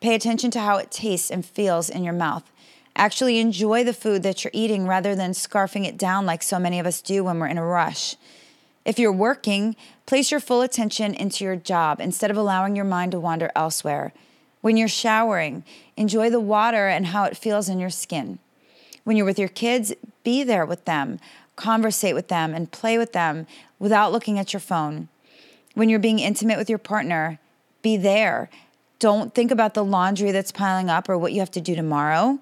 Pay 0.00 0.14
attention 0.14 0.50
to 0.52 0.60
how 0.60 0.78
it 0.78 0.90
tastes 0.90 1.30
and 1.30 1.44
feels 1.44 1.90
in 1.90 2.02
your 2.02 2.14
mouth. 2.14 2.50
Actually 2.96 3.38
enjoy 3.38 3.84
the 3.84 3.92
food 3.92 4.22
that 4.22 4.42
you're 4.42 4.50
eating 4.54 4.86
rather 4.86 5.14
than 5.14 5.32
scarfing 5.32 5.86
it 5.86 5.98
down 5.98 6.24
like 6.24 6.42
so 6.42 6.58
many 6.58 6.80
of 6.80 6.86
us 6.86 7.02
do 7.02 7.24
when 7.24 7.38
we're 7.38 7.46
in 7.46 7.58
a 7.58 7.62
rush. 7.62 8.16
If 8.86 8.98
you're 8.98 9.12
working, 9.12 9.76
place 10.06 10.30
your 10.30 10.40
full 10.40 10.62
attention 10.62 11.12
into 11.12 11.44
your 11.44 11.56
job 11.56 12.00
instead 12.00 12.30
of 12.30 12.38
allowing 12.38 12.74
your 12.74 12.86
mind 12.86 13.12
to 13.12 13.20
wander 13.20 13.52
elsewhere. 13.54 14.14
When 14.62 14.78
you're 14.78 14.88
showering, 14.88 15.62
enjoy 15.98 16.30
the 16.30 16.40
water 16.40 16.88
and 16.88 17.08
how 17.08 17.24
it 17.24 17.36
feels 17.36 17.68
in 17.68 17.78
your 17.78 17.90
skin. 17.90 18.38
When 19.04 19.14
you're 19.14 19.26
with 19.26 19.38
your 19.38 19.48
kids, 19.48 19.92
be 20.24 20.42
there 20.42 20.64
with 20.64 20.86
them, 20.86 21.20
conversate 21.56 22.14
with 22.14 22.28
them, 22.28 22.54
and 22.54 22.72
play 22.72 22.96
with 22.96 23.12
them 23.12 23.46
without 23.78 24.10
looking 24.10 24.38
at 24.38 24.54
your 24.54 24.60
phone. 24.60 25.08
When 25.74 25.88
you're 25.88 25.98
being 25.98 26.18
intimate 26.18 26.58
with 26.58 26.68
your 26.68 26.78
partner, 26.78 27.38
be 27.82 27.96
there. 27.96 28.50
Don't 28.98 29.34
think 29.34 29.50
about 29.50 29.74
the 29.74 29.84
laundry 29.84 30.30
that's 30.30 30.52
piling 30.52 30.90
up 30.90 31.08
or 31.08 31.16
what 31.16 31.32
you 31.32 31.40
have 31.40 31.50
to 31.52 31.60
do 31.60 31.74
tomorrow. 31.74 32.38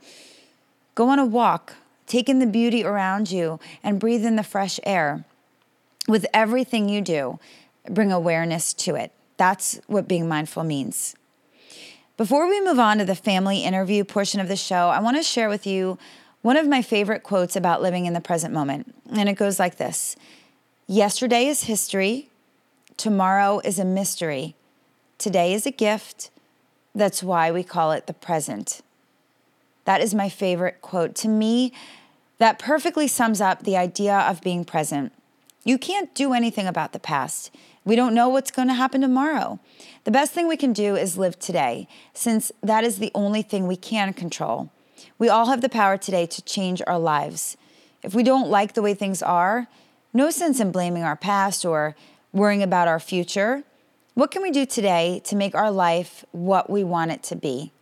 Go 0.94 1.08
on 1.08 1.18
a 1.18 1.24
walk, 1.24 1.74
take 2.06 2.28
in 2.28 2.40
the 2.40 2.46
beauty 2.46 2.84
around 2.84 3.30
you, 3.30 3.60
and 3.82 4.00
breathe 4.00 4.24
in 4.24 4.36
the 4.36 4.42
fresh 4.42 4.80
air. 4.82 5.24
With 6.08 6.26
everything 6.34 6.88
you 6.88 7.00
do, 7.00 7.38
bring 7.88 8.10
awareness 8.10 8.72
to 8.74 8.96
it. 8.96 9.12
That's 9.36 9.80
what 9.86 10.08
being 10.08 10.28
mindful 10.28 10.64
means. 10.64 11.14
Before 12.16 12.48
we 12.48 12.60
move 12.60 12.80
on 12.80 12.98
to 12.98 13.04
the 13.04 13.14
family 13.14 13.60
interview 13.60 14.02
portion 14.02 14.40
of 14.40 14.48
the 14.48 14.56
show, 14.56 14.88
I 14.88 14.98
want 15.00 15.16
to 15.16 15.22
share 15.22 15.48
with 15.48 15.66
you 15.66 15.98
one 16.42 16.56
of 16.56 16.66
my 16.66 16.82
favorite 16.82 17.22
quotes 17.22 17.54
about 17.54 17.80
living 17.80 18.06
in 18.06 18.12
the 18.12 18.20
present 18.20 18.52
moment. 18.52 18.92
And 19.12 19.28
it 19.28 19.34
goes 19.34 19.60
like 19.60 19.76
this 19.76 20.16
Yesterday 20.88 21.46
is 21.46 21.64
history, 21.64 22.28
Tomorrow 22.98 23.60
is 23.64 23.78
a 23.78 23.84
mystery. 23.84 24.56
Today 25.18 25.54
is 25.54 25.66
a 25.66 25.70
gift. 25.70 26.30
That's 26.96 27.22
why 27.22 27.52
we 27.52 27.62
call 27.62 27.92
it 27.92 28.08
the 28.08 28.12
present. 28.12 28.82
That 29.84 30.00
is 30.00 30.16
my 30.16 30.28
favorite 30.28 30.82
quote. 30.82 31.14
To 31.16 31.28
me, 31.28 31.72
that 32.38 32.58
perfectly 32.58 33.06
sums 33.06 33.40
up 33.40 33.62
the 33.62 33.76
idea 33.76 34.18
of 34.18 34.42
being 34.42 34.64
present. 34.64 35.12
You 35.62 35.78
can't 35.78 36.12
do 36.12 36.32
anything 36.32 36.66
about 36.66 36.92
the 36.92 36.98
past. 36.98 37.54
We 37.84 37.94
don't 37.94 38.14
know 38.14 38.28
what's 38.28 38.50
going 38.50 38.66
to 38.66 38.74
happen 38.74 39.00
tomorrow. 39.00 39.60
The 40.02 40.10
best 40.10 40.32
thing 40.32 40.48
we 40.48 40.56
can 40.56 40.72
do 40.72 40.96
is 40.96 41.16
live 41.16 41.38
today, 41.38 41.86
since 42.14 42.50
that 42.64 42.82
is 42.82 42.98
the 42.98 43.12
only 43.14 43.42
thing 43.42 43.68
we 43.68 43.76
can 43.76 44.12
control. 44.12 44.70
We 45.20 45.28
all 45.28 45.46
have 45.46 45.60
the 45.60 45.68
power 45.68 45.98
today 45.98 46.26
to 46.26 46.42
change 46.42 46.82
our 46.84 46.98
lives. 46.98 47.56
If 48.02 48.12
we 48.12 48.24
don't 48.24 48.50
like 48.50 48.74
the 48.74 48.82
way 48.82 48.94
things 48.94 49.22
are, 49.22 49.68
no 50.12 50.30
sense 50.30 50.58
in 50.58 50.72
blaming 50.72 51.04
our 51.04 51.16
past 51.16 51.64
or 51.64 51.94
worrying 52.32 52.62
about 52.62 52.88
our 52.88 53.00
future. 53.00 53.64
What 54.14 54.30
can 54.30 54.42
we 54.42 54.50
do 54.50 54.66
today 54.66 55.20
to 55.24 55.36
make 55.36 55.54
our 55.54 55.70
life 55.70 56.24
what 56.32 56.68
we 56.68 56.84
want 56.84 57.12
it 57.12 57.22
to 57.24 57.36
be? 57.36 57.72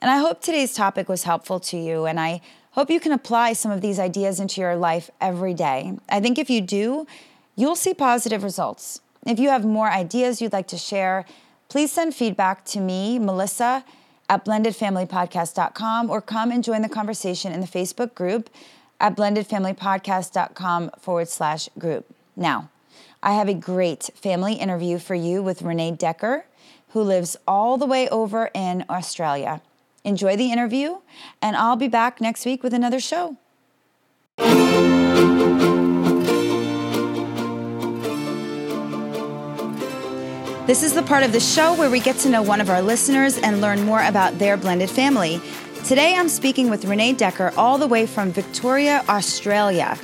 And 0.00 0.10
I 0.10 0.18
hope 0.18 0.40
today's 0.40 0.74
topic 0.74 1.08
was 1.08 1.24
helpful 1.24 1.60
to 1.60 1.76
you, 1.76 2.06
and 2.06 2.18
I 2.18 2.40
hope 2.72 2.90
you 2.90 3.00
can 3.00 3.12
apply 3.12 3.52
some 3.52 3.70
of 3.70 3.80
these 3.80 3.98
ideas 3.98 4.40
into 4.40 4.60
your 4.60 4.76
life 4.76 5.10
every 5.20 5.54
day. 5.54 5.96
I 6.08 6.20
think 6.20 6.38
if 6.38 6.50
you 6.50 6.60
do, 6.60 7.06
you'll 7.54 7.76
see 7.76 7.94
positive 7.94 8.42
results. 8.42 9.00
If 9.26 9.38
you 9.38 9.50
have 9.50 9.64
more 9.64 9.88
ideas 9.88 10.42
you'd 10.42 10.52
like 10.52 10.66
to 10.68 10.78
share, 10.78 11.24
please 11.68 11.92
send 11.92 12.14
feedback 12.14 12.64
to 12.66 12.80
me, 12.80 13.18
Melissa, 13.18 13.84
at 14.28 14.44
blendedfamilypodcast.com, 14.44 16.10
or 16.10 16.20
come 16.20 16.50
and 16.50 16.64
join 16.64 16.82
the 16.82 16.88
conversation 16.88 17.52
in 17.52 17.60
the 17.60 17.66
Facebook 17.66 18.14
group 18.14 18.50
at 18.98 19.16
blendedfamilypodcast.com 19.16 20.90
forward 20.98 21.28
slash 21.28 21.68
group. 21.78 22.06
Now, 22.34 22.70
I 23.24 23.34
have 23.34 23.48
a 23.48 23.54
great 23.54 24.10
family 24.16 24.54
interview 24.54 24.98
for 24.98 25.14
you 25.14 25.44
with 25.44 25.62
Renee 25.62 25.92
Decker, 25.92 26.44
who 26.88 27.02
lives 27.02 27.36
all 27.46 27.78
the 27.78 27.86
way 27.86 28.08
over 28.08 28.50
in 28.52 28.84
Australia. 28.90 29.62
Enjoy 30.02 30.34
the 30.36 30.50
interview, 30.50 30.96
and 31.40 31.54
I'll 31.54 31.76
be 31.76 31.86
back 31.86 32.20
next 32.20 32.44
week 32.44 32.64
with 32.64 32.74
another 32.74 32.98
show. 32.98 33.36
This 40.66 40.82
is 40.82 40.92
the 40.92 41.04
part 41.06 41.22
of 41.22 41.32
the 41.32 41.38
show 41.38 41.76
where 41.76 41.90
we 41.90 42.00
get 42.00 42.16
to 42.18 42.28
know 42.28 42.42
one 42.42 42.60
of 42.60 42.70
our 42.70 42.82
listeners 42.82 43.38
and 43.38 43.60
learn 43.60 43.84
more 43.84 44.02
about 44.02 44.38
their 44.40 44.56
blended 44.56 44.90
family. 44.90 45.40
Today 45.84 46.16
I'm 46.16 46.28
speaking 46.28 46.70
with 46.70 46.84
Renee 46.86 47.12
Decker, 47.12 47.52
all 47.56 47.78
the 47.78 47.86
way 47.86 48.04
from 48.04 48.32
Victoria, 48.32 49.04
Australia. 49.08 49.96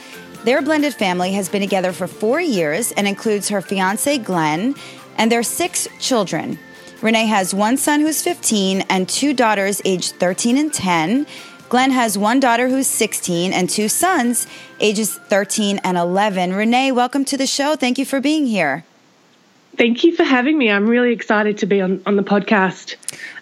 Their 0.45 0.63
blended 0.63 0.95
family 0.95 1.33
has 1.33 1.49
been 1.49 1.61
together 1.61 1.93
for 1.93 2.07
four 2.07 2.41
years 2.41 2.93
and 2.93 3.09
includes 3.09 3.49
her 3.49 3.61
fiance, 3.61 4.19
Glenn, 4.19 4.75
and 5.17 5.33
their 5.33 5.43
six 5.43 5.89
children. 5.99 6.59
Renee 7.03 7.27
has 7.27 7.55
one 7.55 7.77
son 7.77 8.01
who's 8.01 8.23
15 8.23 8.83
and 8.89 9.09
two 9.09 9.35
daughters 9.35 9.83
aged 9.85 10.15
13 10.17 10.57
and 10.57 10.73
10. 10.73 11.27
Glenn 11.69 11.91
has 11.91 12.17
one 12.17 12.41
daughter 12.41 12.69
who's 12.69 12.87
16 12.87 13.53
and 13.53 13.69
two 13.69 13.89
sons 13.89 14.47
ages 14.81 15.17
13 15.17 15.79
and 15.85 15.99
11. 15.99 16.55
Renee, 16.55 16.93
welcome 16.93 17.25
to 17.27 17.37
the 17.37 17.47
show. 17.47 17.77
Thank 17.77 17.99
you 17.99 18.05
for 18.05 18.21
being 18.21 18.47
here. 18.47 18.85
Thank 19.77 20.03
you 20.03 20.15
for 20.15 20.25
having 20.25 20.57
me. 20.57 20.71
I'm 20.71 20.89
really 20.89 21.13
excited 21.13 21.59
to 21.59 21.67
be 21.67 21.81
on, 21.81 22.03
on 22.07 22.17
the 22.17 22.23
podcast 22.23 22.97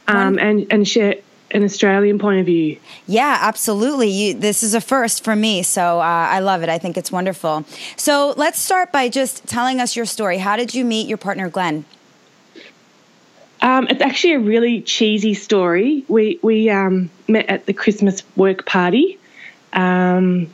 um, 0.09 0.38
and, 0.38 0.67
and 0.71 0.87
share 0.87 1.17
an 1.50 1.65
Australian 1.65 2.19
point 2.19 2.41
of 2.41 2.47
view. 2.47 2.79
Yeah, 3.07 3.38
absolutely. 3.41 4.09
You, 4.09 4.35
this 4.35 4.62
is 4.62 4.75
a 4.75 4.81
first 4.81 5.25
for 5.25 5.37
me, 5.37 5.62
so 5.62 6.00
uh, 6.00 6.03
I 6.03 6.41
love 6.41 6.62
it. 6.62 6.69
I 6.69 6.79
think 6.79 6.97
it's 6.97 7.12
wonderful. 7.12 7.65
So 7.97 8.35
let's 8.37 8.59
start 8.59 8.93
by 8.93 9.09
just 9.09 9.47
telling 9.47 9.81
us 9.81 9.97
your 9.97 10.07
story. 10.07 10.38
How 10.38 10.57
did 10.57 10.75
you 10.75 10.85
meet 10.85 11.07
your 11.07 11.19
partner, 11.19 11.49
Glenn? 11.49 11.85
Um, 13.62 13.87
it's 13.88 14.03
actually 14.03 14.35
a 14.35 14.41
really 14.41 14.83
cheesy 14.83 15.35
story. 15.35 16.05
We 16.09 16.38
we 16.43 16.69
um, 16.71 17.11
met 17.26 17.47
at 17.49 17.67
the 17.67 17.73
Christmas 17.73 18.23
work 18.37 18.67
party. 18.67 19.19
Um, 19.73 20.49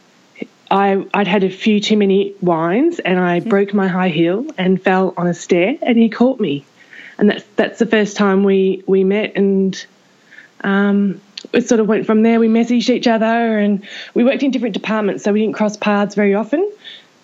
I, 0.72 1.06
I'd 1.12 1.26
had 1.28 1.44
a 1.44 1.50
few 1.50 1.80
too 1.80 1.98
many 1.98 2.34
wines 2.40 2.98
and 2.98 3.20
I 3.20 3.40
mm. 3.40 3.48
broke 3.48 3.74
my 3.74 3.88
high 3.88 4.08
heel 4.08 4.46
and 4.56 4.82
fell 4.82 5.12
on 5.18 5.26
a 5.26 5.34
stair 5.34 5.76
and 5.82 5.98
he 5.98 6.08
caught 6.08 6.40
me. 6.40 6.64
And 7.18 7.28
that's 7.28 7.44
that's 7.56 7.78
the 7.78 7.86
first 7.86 8.16
time 8.16 8.42
we, 8.42 8.82
we 8.86 9.04
met 9.04 9.36
and 9.36 9.84
um, 10.62 11.20
it 11.52 11.68
sort 11.68 11.80
of 11.80 11.88
went 11.88 12.06
from 12.06 12.22
there. 12.22 12.38
We 12.40 12.48
messaged 12.48 12.88
each 12.88 13.06
other 13.06 13.58
and 13.58 13.86
we 14.14 14.24
worked 14.24 14.42
in 14.42 14.50
different 14.50 14.74
departments, 14.74 15.24
so 15.24 15.32
we 15.32 15.40
didn't 15.40 15.54
cross 15.54 15.76
paths 15.76 16.14
very 16.14 16.34
often. 16.34 16.70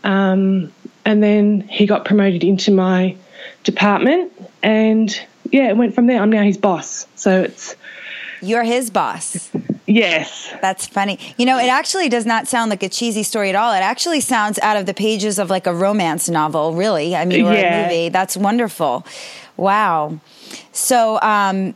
Um, 0.05 0.73
and 1.05 1.23
then 1.23 1.61
he 1.63 1.87
got 1.87 2.05
promoted 2.05 2.45
into 2.45 2.71
my 2.71 3.17
department 3.65 4.33
and 4.63 5.19
yeah, 5.51 5.69
it 5.69 5.77
went 5.77 5.95
from 5.95 6.07
there. 6.07 6.21
I'm 6.21 6.31
now 6.31 6.43
his 6.43 6.59
boss. 6.59 7.07
So 7.15 7.43
it's 7.43 7.75
you're 8.43 8.65
his 8.65 8.91
boss. 8.91 9.51
Yes. 9.87 10.55
That's 10.61 10.87
funny. 10.87 11.19
You 11.39 11.47
know, 11.47 11.59
it 11.59 11.69
actually 11.69 12.09
does 12.09 12.27
not 12.27 12.47
sound 12.47 12.71
like 12.71 12.83
a 12.83 12.89
cheesy 12.89 13.23
story 13.23 13.49
at 13.49 13.55
all. 13.55 13.73
It 13.73 13.81
actually 13.81 14.21
sounds 14.21 14.59
out 14.61 14.77
of 14.77 14.87
the 14.87 14.95
pages 14.95 15.39
of 15.39 15.49
like 15.49 15.67
a 15.67 15.75
romance 15.75 16.29
novel, 16.29 16.75
really. 16.75 17.17
I 17.17 17.25
mean, 17.25 17.47
or 17.47 17.53
yeah. 17.53 17.59
a 17.59 17.83
movie. 17.85 18.09
That's 18.11 18.37
wonderful. 18.37 19.07
Wow. 19.57 20.21
So, 20.73 21.19
um, 21.23 21.75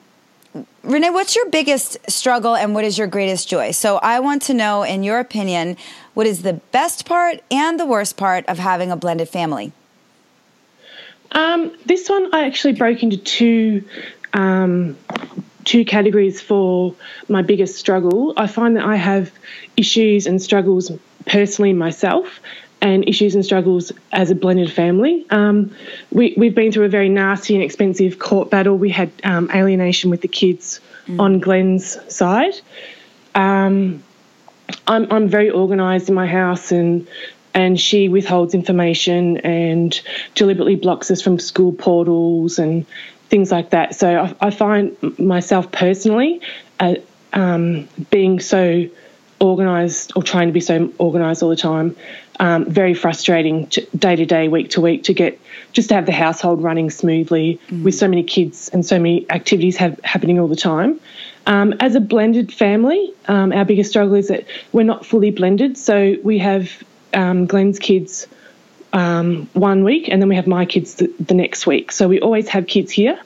Renee, 0.82 1.10
what's 1.10 1.34
your 1.34 1.48
biggest 1.48 1.98
struggle 2.10 2.54
and 2.54 2.74
what 2.74 2.84
is 2.84 2.98
your 2.98 3.06
greatest 3.06 3.48
joy? 3.48 3.70
So, 3.70 3.96
I 3.98 4.20
want 4.20 4.42
to 4.42 4.54
know, 4.54 4.82
in 4.82 5.02
your 5.02 5.18
opinion, 5.18 5.76
what 6.14 6.26
is 6.26 6.42
the 6.42 6.54
best 6.72 7.06
part 7.06 7.42
and 7.50 7.80
the 7.80 7.86
worst 7.86 8.16
part 8.16 8.44
of 8.46 8.58
having 8.58 8.90
a 8.90 8.96
blended 8.96 9.28
family? 9.28 9.72
Um, 11.32 11.74
this 11.86 12.08
one 12.08 12.34
I 12.34 12.44
actually 12.44 12.74
broke 12.74 13.02
into 13.02 13.16
two 13.16 13.84
um, 14.34 14.96
two 15.64 15.84
categories 15.84 16.40
for 16.40 16.94
my 17.28 17.42
biggest 17.42 17.76
struggle. 17.76 18.34
I 18.36 18.46
find 18.46 18.76
that 18.76 18.84
I 18.84 18.96
have 18.96 19.30
issues 19.76 20.26
and 20.26 20.42
struggles 20.42 20.90
personally 21.26 21.72
myself 21.72 22.40
and 22.82 23.08
issues 23.08 23.36
and 23.36 23.44
struggles 23.44 23.92
as 24.10 24.30
a 24.30 24.34
blended 24.34 24.70
family. 24.70 25.24
Um, 25.30 25.74
we, 26.10 26.34
have 26.34 26.54
been 26.54 26.72
through 26.72 26.84
a 26.84 26.88
very 26.88 27.08
nasty 27.08 27.54
and 27.54 27.62
expensive 27.62 28.18
court 28.18 28.50
battle. 28.50 28.76
We 28.76 28.90
had 28.90 29.12
um, 29.22 29.48
alienation 29.54 30.10
with 30.10 30.20
the 30.20 30.28
kids 30.28 30.80
mm. 31.06 31.20
on 31.20 31.38
Glenn's 31.38 31.96
side. 32.12 32.54
Um, 33.36 34.02
I'm, 34.86 35.10
I'm 35.12 35.28
very 35.28 35.50
organised 35.50 36.08
in 36.08 36.14
my 36.14 36.26
house 36.26 36.72
and 36.72 37.08
and 37.54 37.78
she 37.78 38.08
withholds 38.08 38.54
information 38.54 39.36
and 39.38 40.00
deliberately 40.34 40.74
blocks 40.74 41.10
us 41.10 41.20
from 41.20 41.38
school 41.38 41.70
portals 41.70 42.58
and 42.58 42.86
things 43.28 43.52
like 43.52 43.70
that. 43.70 43.94
So 43.94 44.08
I, 44.40 44.46
I 44.46 44.50
find 44.50 44.96
myself 45.18 45.70
personally 45.70 46.40
uh, 46.80 46.94
um, 47.34 47.90
being 48.10 48.40
so 48.40 48.88
organised 49.38 50.12
or 50.16 50.22
trying 50.22 50.46
to 50.46 50.52
be 50.52 50.60
so 50.60 50.90
organised 50.98 51.42
all 51.42 51.50
the 51.50 51.56
time 51.56 51.94
um, 52.42 52.64
very 52.68 52.92
frustrating 52.92 53.68
to, 53.68 53.86
day 53.96 54.16
to 54.16 54.26
day, 54.26 54.48
week 54.48 54.70
to 54.70 54.80
week 54.80 55.04
to 55.04 55.14
get 55.14 55.40
just 55.72 55.90
to 55.90 55.94
have 55.94 56.06
the 56.06 56.12
household 56.12 56.60
running 56.60 56.90
smoothly 56.90 57.60
mm. 57.68 57.84
with 57.84 57.94
so 57.94 58.08
many 58.08 58.24
kids 58.24 58.68
and 58.70 58.84
so 58.84 58.98
many 58.98 59.30
activities 59.30 59.76
have, 59.76 59.98
happening 60.02 60.40
all 60.40 60.48
the 60.48 60.56
time. 60.56 60.98
Um, 61.46 61.72
as 61.78 61.94
a 61.94 62.00
blended 62.00 62.52
family, 62.52 63.14
um, 63.28 63.52
our 63.52 63.64
biggest 63.64 63.90
struggle 63.90 64.16
is 64.16 64.26
that 64.26 64.44
we're 64.72 64.82
not 64.82 65.06
fully 65.06 65.30
blended. 65.30 65.78
So 65.78 66.16
we 66.24 66.38
have 66.38 66.82
um, 67.14 67.46
Glenn's 67.46 67.78
kids 67.78 68.26
um, 68.92 69.48
one 69.52 69.84
week, 69.84 70.08
and 70.08 70.20
then 70.20 70.28
we 70.28 70.34
have 70.34 70.48
my 70.48 70.66
kids 70.66 70.96
the, 70.96 71.14
the, 71.20 71.34
next 71.34 71.64
week. 71.64 71.92
So 71.92 72.08
we 72.08 72.20
always 72.20 72.48
have 72.48 72.66
kids 72.66 72.90
here, 72.90 73.20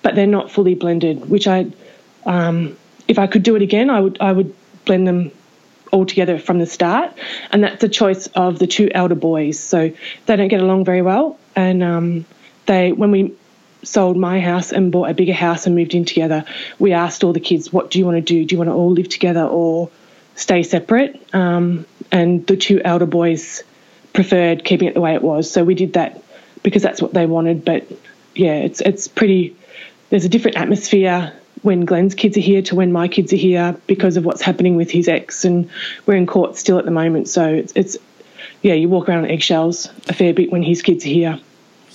but 0.00 0.14
they're 0.14 0.26
not 0.26 0.50
fully 0.50 0.74
blended. 0.74 1.28
Which 1.28 1.46
I, 1.46 1.66
um, 2.24 2.78
if 3.08 3.18
I 3.18 3.26
could 3.26 3.42
do 3.42 3.56
it 3.56 3.62
again, 3.62 3.90
I 3.90 4.00
would 4.00 4.18
I 4.20 4.32
would 4.32 4.54
blend 4.86 5.06
them 5.06 5.32
all 5.94 6.04
together 6.04 6.38
from 6.38 6.58
the 6.58 6.66
start, 6.66 7.12
and 7.52 7.62
that's 7.62 7.82
a 7.84 7.88
choice 7.88 8.26
of 8.34 8.58
the 8.58 8.66
two 8.66 8.90
elder 8.92 9.14
boys. 9.14 9.58
So 9.60 9.92
they 10.26 10.36
don't 10.36 10.48
get 10.48 10.60
along 10.60 10.84
very 10.84 11.02
well, 11.02 11.38
and 11.54 11.82
um, 11.82 12.26
they 12.66 12.92
when 12.92 13.12
we 13.12 13.34
sold 13.84 14.16
my 14.16 14.40
house 14.40 14.72
and 14.72 14.90
bought 14.90 15.10
a 15.10 15.14
bigger 15.14 15.32
house 15.32 15.66
and 15.66 15.76
moved 15.76 15.94
in 15.94 16.04
together, 16.04 16.44
we 16.78 16.92
asked 16.92 17.22
all 17.22 17.32
the 17.32 17.40
kids, 17.40 17.72
"What 17.72 17.90
do 17.90 18.00
you 18.00 18.04
want 18.04 18.16
to 18.16 18.22
do? 18.22 18.44
Do 18.44 18.54
you 18.54 18.58
want 18.58 18.70
to 18.70 18.74
all 18.74 18.90
live 18.90 19.08
together 19.08 19.44
or 19.44 19.88
stay 20.34 20.64
separate?" 20.64 21.14
Um, 21.32 21.86
and 22.10 22.44
the 22.46 22.56
two 22.56 22.82
elder 22.84 23.06
boys 23.06 23.62
preferred 24.12 24.64
keeping 24.64 24.88
it 24.88 24.94
the 24.94 25.00
way 25.00 25.14
it 25.14 25.22
was. 25.22 25.48
So 25.50 25.62
we 25.64 25.76
did 25.76 25.92
that 25.92 26.22
because 26.64 26.82
that's 26.82 27.00
what 27.00 27.14
they 27.14 27.26
wanted. 27.26 27.64
But 27.64 27.86
yeah, 28.34 28.56
it's 28.56 28.80
it's 28.80 29.06
pretty. 29.06 29.56
There's 30.10 30.24
a 30.24 30.28
different 30.28 30.56
atmosphere 30.56 31.32
when 31.62 31.84
Glenn's 31.84 32.14
kids 32.14 32.36
are 32.36 32.40
here 32.40 32.62
to 32.62 32.74
when 32.74 32.92
my 32.92 33.08
kids 33.08 33.32
are 33.32 33.36
here 33.36 33.76
because 33.86 34.16
of 34.16 34.24
what's 34.24 34.42
happening 34.42 34.76
with 34.76 34.90
his 34.90 35.08
ex, 35.08 35.44
and 35.44 35.70
we're 36.06 36.16
in 36.16 36.26
court 36.26 36.56
still 36.56 36.78
at 36.78 36.84
the 36.84 36.90
moment. 36.90 37.28
So 37.28 37.46
it's, 37.46 37.72
it's 37.74 37.96
yeah, 38.62 38.74
you 38.74 38.88
walk 38.88 39.08
around 39.08 39.24
on 39.24 39.30
eggshells 39.30 39.90
a 40.08 40.12
fair 40.12 40.34
bit 40.34 40.50
when 40.50 40.62
his 40.62 40.82
kids 40.82 41.04
are 41.04 41.08
here. 41.08 41.40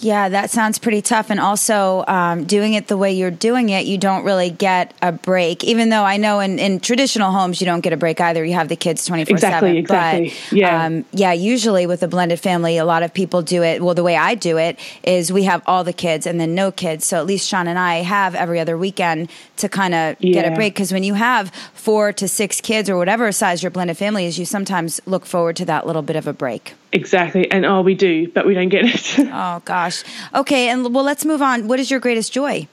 Yeah, 0.02 0.30
that 0.30 0.50
sounds 0.50 0.80
pretty 0.80 1.02
tough. 1.02 1.30
And 1.30 1.40
also, 1.40 2.06
um, 2.08 2.46
doing 2.46 2.74
it 2.74 2.88
the 2.88 2.96
way 2.96 3.12
you're 3.12 3.32
doing 3.32 3.70
it, 3.70 3.86
you 3.86 3.98
don't 3.98 4.24
really 4.24 4.50
get 4.50 4.94
a 5.02 5.12
break. 5.12 5.64
Even 5.64 5.90
though 5.90 6.04
I 6.04 6.18
know 6.18 6.40
in, 6.40 6.58
in 6.58 6.80
traditional 6.80 7.32
homes, 7.32 7.60
you 7.60 7.66
don't 7.66 7.82
get 7.82 7.92
a 7.92 7.98
break 7.98 8.22
either. 8.22 8.44
You 8.46 8.54
have 8.54 8.70
the 8.70 8.78
kids 8.78 9.06
24 9.06 9.36
exactly, 9.36 9.70
7. 9.70 9.78
Exactly, 9.78 10.30
but, 10.30 10.58
yeah. 10.58 10.86
Um, 10.86 11.06
yeah, 11.12 11.34
usually 11.34 11.86
with 11.86 12.02
a 12.02 12.08
blended 12.08 12.40
family, 12.40 12.78
a 12.78 12.86
lot 12.86 13.04
of 13.04 13.14
people 13.14 13.42
do 13.42 13.62
it. 13.62 13.84
Well, 13.84 13.94
the 13.94 14.04
way 14.04 14.16
I 14.16 14.36
do 14.36 14.58
it 14.58 14.80
is 15.04 15.34
we 15.34 15.44
have 15.44 15.62
all 15.66 15.84
the 15.84 15.94
kids 15.94 16.26
and 16.26 16.40
then 16.40 16.56
no 16.56 16.72
kids. 16.72 17.06
So 17.06 17.18
at 17.18 17.26
least 17.26 17.48
Sean 17.48 17.68
and 17.68 17.78
I 17.78 17.98
have 17.98 18.36
every 18.36 18.60
other 18.60 18.78
weekend 18.78 19.30
to 19.58 19.68
kind 19.68 19.94
of 19.94 20.16
yeah. 20.20 20.34
get 20.34 20.52
a 20.52 20.56
break. 20.56 20.74
Because 20.74 20.94
when 20.94 21.04
you 21.04 21.16
have 21.16 21.50
four 21.74 22.14
to 22.14 22.28
six 22.28 22.62
kids 22.62 22.90
or 22.90 22.98
whatever 22.98 23.32
size 23.32 23.62
your 23.62 23.70
blended 23.70 23.98
family 23.98 24.26
is, 24.26 24.40
you 24.40 24.46
sometimes 24.46 25.02
look 25.06 25.26
forward 25.26 25.58
to 25.58 25.66
that 25.66 25.86
little 25.86 26.02
bit 26.02 26.16
of 26.16 26.26
a 26.26 26.34
break. 26.34 26.74
Exactly. 26.92 27.50
And 27.52 27.66
oh, 27.66 27.82
we 27.82 27.94
do, 27.94 28.28
but 28.30 28.46
we 28.46 28.54
don't 28.54 28.70
get 28.70 28.86
it. 28.86 29.16
oh, 29.32 29.62
gosh. 29.66 30.04
Okay. 30.34 30.70
And 30.70 30.94
well, 30.94 31.04
let's 31.04 31.26
move 31.26 31.42
on. 31.42 31.68
What 31.68 31.80
is 31.80 31.92
your 31.92 32.00
greatest 32.00 32.34
joy? 32.34 32.68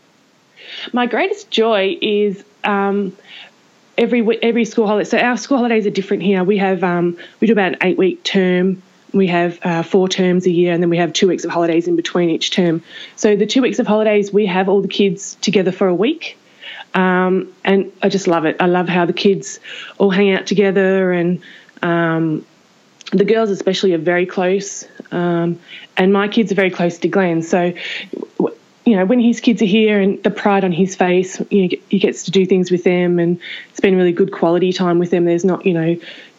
My 0.93 1.07
greatest 1.07 1.51
joy 1.51 1.99
is 2.01 2.43
um, 2.65 3.17
every 3.99 4.43
every 4.43 4.65
school 4.65 4.87
holiday. 4.87 5.09
So 5.09 5.19
our 5.19 5.37
school 5.37 5.59
holidays 5.59 5.87
are 5.87 5.91
different 5.91 6.23
here. 6.23 6.45
We 6.45 6.59
have 6.59 6.83
um, 6.83 7.19
we 7.41 7.47
do 7.47 7.53
about 7.53 7.73
an 7.73 7.79
eight 7.83 7.99
week 7.99 8.23
term. 8.23 8.83
We 9.13 9.29
have 9.29 9.59
uh, 9.63 9.83
four 9.83 10.09
terms 10.09 10.47
a 10.47 10.51
year, 10.51 10.73
and 10.73 10.83
then 10.83 10.91
we 10.91 10.99
have 10.99 11.13
two 11.13 11.29
weeks 11.29 11.45
of 11.45 11.51
holidays 11.51 11.89
in 11.89 11.97
between 11.97 12.31
each 12.31 12.51
term. 12.51 12.83
So 13.17 13.37
the 13.37 13.47
two 13.47 13.63
weeks 13.63 13.79
of 13.79 13.87
holidays, 13.87 14.33
we 14.33 14.47
have 14.47 14.69
all 14.69 14.83
the 14.83 14.89
kids 14.89 15.37
together 15.37 15.73
for 15.73 15.89
a 15.89 15.95
week, 15.95 16.39
um, 16.95 17.53
and 17.65 17.93
I 18.03 18.09
just 18.09 18.27
love 18.27 18.45
it. 18.45 18.57
I 18.61 18.67
love 18.67 18.89
how 18.89 19.07
the 19.07 19.13
kids 19.13 19.61
all 19.99 20.11
hang 20.11 20.33
out 20.33 20.47
together 20.47 21.13
and 21.13 21.41
um, 21.83 22.45
the 23.13 23.25
girls 23.25 23.51
especially 23.51 23.95
are 23.95 23.99
very 23.99 24.27
close, 24.27 24.87
um, 25.13 25.59
and 25.97 26.13
my 26.13 26.29
kids 26.29 26.53
are 26.53 26.57
very 26.57 26.71
close 26.71 26.99
to 26.99 27.09
Glenn. 27.09 27.43
So, 27.43 27.73
you 28.85 28.97
know, 28.97 29.05
when 29.05 29.21
his 29.21 29.41
kids 29.41 29.63
are 29.63 29.67
here 29.67 30.01
and 30.01 30.23
the 30.23 30.31
pride 30.31 30.65
on 30.65 30.73
his 30.73 30.95
face, 30.95 31.41
you 31.51 31.63
know, 31.63 31.77
he 31.89 31.99
gets 31.99 32.25
to 32.25 32.31
do 32.31 32.47
things 32.47 32.71
with 32.71 32.85
them, 32.85 33.19
and 33.19 33.41
it's 33.71 33.81
really 33.83 34.13
good 34.13 34.33
quality 34.33 34.73
time 34.73 34.99
with 34.99 35.11
them. 35.11 35.25
There's 35.25 35.45
not, 35.45 35.67
you 35.67 35.75
know, 35.75 35.97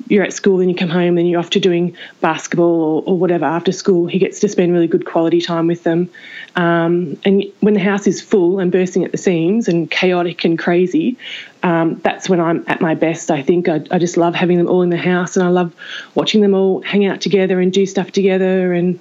you're 0.09 0.23
at 0.23 0.33
school, 0.33 0.57
then 0.57 0.69
you 0.69 0.75
come 0.75 0.89
home, 0.89 1.15
then 1.15 1.25
you're 1.25 1.39
off 1.39 1.49
to 1.51 1.59
doing 1.59 1.95
basketball 2.21 2.81
or, 2.81 3.03
or 3.05 3.17
whatever 3.17 3.45
after 3.45 3.71
school. 3.71 4.07
He 4.07 4.19
gets 4.19 4.39
to 4.41 4.49
spend 4.49 4.73
really 4.73 4.87
good 4.87 5.05
quality 5.05 5.41
time 5.41 5.67
with 5.67 5.83
them. 5.83 6.09
Um, 6.55 7.19
and 7.25 7.43
when 7.59 7.73
the 7.73 7.79
house 7.79 8.07
is 8.07 8.21
full 8.21 8.59
and 8.59 8.71
bursting 8.71 9.03
at 9.03 9.11
the 9.11 9.17
seams 9.17 9.67
and 9.67 9.89
chaotic 9.89 10.43
and 10.43 10.57
crazy, 10.57 11.17
um, 11.63 11.95
that's 12.03 12.29
when 12.29 12.39
I'm 12.39 12.63
at 12.67 12.81
my 12.81 12.95
best. 12.95 13.29
I 13.29 13.41
think 13.41 13.67
I, 13.67 13.85
I, 13.91 13.99
just 13.99 14.17
love 14.17 14.35
having 14.35 14.57
them 14.57 14.67
all 14.67 14.81
in 14.81 14.89
the 14.89 14.97
house, 14.97 15.35
and 15.35 15.45
I 15.45 15.49
love 15.49 15.75
watching 16.15 16.41
them 16.41 16.53
all 16.53 16.81
hang 16.81 17.05
out 17.05 17.21
together 17.21 17.59
and 17.59 17.73
do 17.73 17.85
stuff 17.85 18.11
together. 18.11 18.73
And 18.73 18.99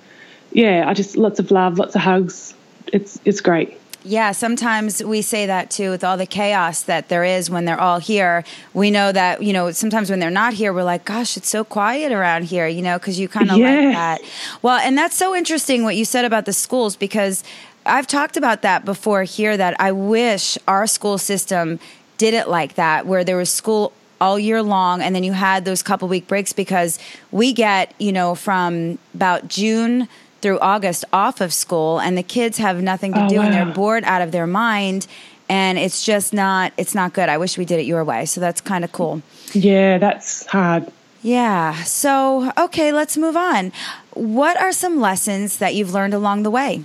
yeah, 0.53 0.85
I 0.89 0.95
just 0.95 1.17
lots 1.17 1.39
of 1.39 1.51
love, 1.51 1.79
lots 1.79 1.95
of 1.95 2.03
hugs. 2.03 2.55
It's 2.93 3.19
it's 3.25 3.41
great. 3.41 3.79
Yeah, 4.07 4.31
sometimes 4.31 5.03
we 5.03 5.21
say 5.21 5.47
that 5.47 5.69
too 5.69 5.91
with 5.91 6.05
all 6.05 6.17
the 6.17 6.27
chaos 6.27 6.83
that 6.83 7.09
there 7.09 7.25
is 7.25 7.51
when 7.51 7.65
they're 7.65 7.81
all 7.81 7.99
here. 7.99 8.45
We 8.73 8.93
know 8.93 9.11
that, 9.11 9.43
you 9.43 9.53
know, 9.53 9.73
sometimes 9.73 10.11
when 10.11 10.21
they're 10.21 10.31
not 10.31 10.53
here, 10.53 10.73
we're 10.73 10.85
like, 10.85 11.05
gosh, 11.05 11.37
it's 11.37 11.49
so 11.49 11.65
quiet 11.65 12.13
around 12.13 12.45
here, 12.45 12.69
you 12.69 12.83
know, 12.83 13.01
because 13.01 13.19
you 13.19 13.27
kind 13.27 13.51
of 13.51 13.59
yes. 13.59 13.85
like 13.85 13.95
that. 13.95 14.21
Well, 14.63 14.79
and 14.79 14.97
that's 14.97 15.17
so 15.17 15.35
interesting 15.35 15.83
what 15.83 15.97
you 15.97 16.05
said 16.05 16.25
about 16.25 16.45
the 16.45 16.53
schools 16.53 16.95
because 16.95 17.43
I've 17.85 18.07
talked 18.07 18.37
about 18.37 18.63
that 18.63 18.85
before 18.85 19.25
here 19.25 19.57
that 19.57 19.75
I 19.81 19.91
wish 19.91 20.57
our 20.69 20.87
school 20.87 21.19
system 21.19 21.81
did 22.17 22.33
it 22.33 22.49
like 22.49 22.75
that, 22.77 23.07
where 23.07 23.25
there 23.25 23.37
was 23.37 23.51
school 23.51 23.93
all 24.21 24.39
year 24.39 24.63
long 24.63 25.03
and 25.03 25.17
then 25.17 25.25
you 25.25 25.33
had 25.33 25.65
those 25.65 25.83
couple 25.83 26.07
week 26.07 26.29
breaks 26.29 26.53
because 26.53 27.01
we 27.33 27.53
get, 27.53 27.93
you 27.99 28.13
know, 28.13 28.37
from 28.37 28.99
about 29.15 29.49
June 29.49 30.09
through 30.41 30.59
August 30.61 31.05
off 31.13 31.41
of 31.41 31.53
school, 31.53 31.99
and 31.99 32.17
the 32.17 32.23
kids 32.23 32.59
have 32.59 32.83
nothing 32.83 33.13
to 33.15 33.25
oh, 33.25 33.29
do, 33.29 33.37
wow. 33.37 33.43
and 33.43 33.55
they're 33.55 33.75
bored 33.75 34.05
out 34.05 34.23
of 34.23 34.33
their 34.33 34.47
mind. 34.47 35.07
And 35.49 35.79
it's 35.79 36.05
just 36.05 36.33
not 36.33 36.73
it's 36.77 36.95
not 36.95 37.13
good. 37.13 37.29
I 37.29 37.39
wish 37.39 37.57
we 37.57 37.65
did 37.65 37.79
it 37.79 37.87
your 37.87 38.03
way. 38.05 38.27
So 38.27 38.41
that's 38.41 38.61
kind 38.61 38.85
of 38.85 38.91
cool. 38.91 39.23
Yeah, 39.53 39.99
that's 39.99 40.45
hard. 40.47 40.91
Yeah. 41.23 41.83
So, 41.83 42.53
okay, 42.57 42.93
let's 42.93 43.17
move 43.17 43.37
on. 43.37 43.73
What 44.15 44.61
are 44.61 44.73
some 44.73 45.01
lessons 45.01 45.59
that 45.59 45.75
you've 45.75 45.93
learned 45.93 46.15
along 46.15 46.45
the 46.45 46.51
way? 46.51 46.85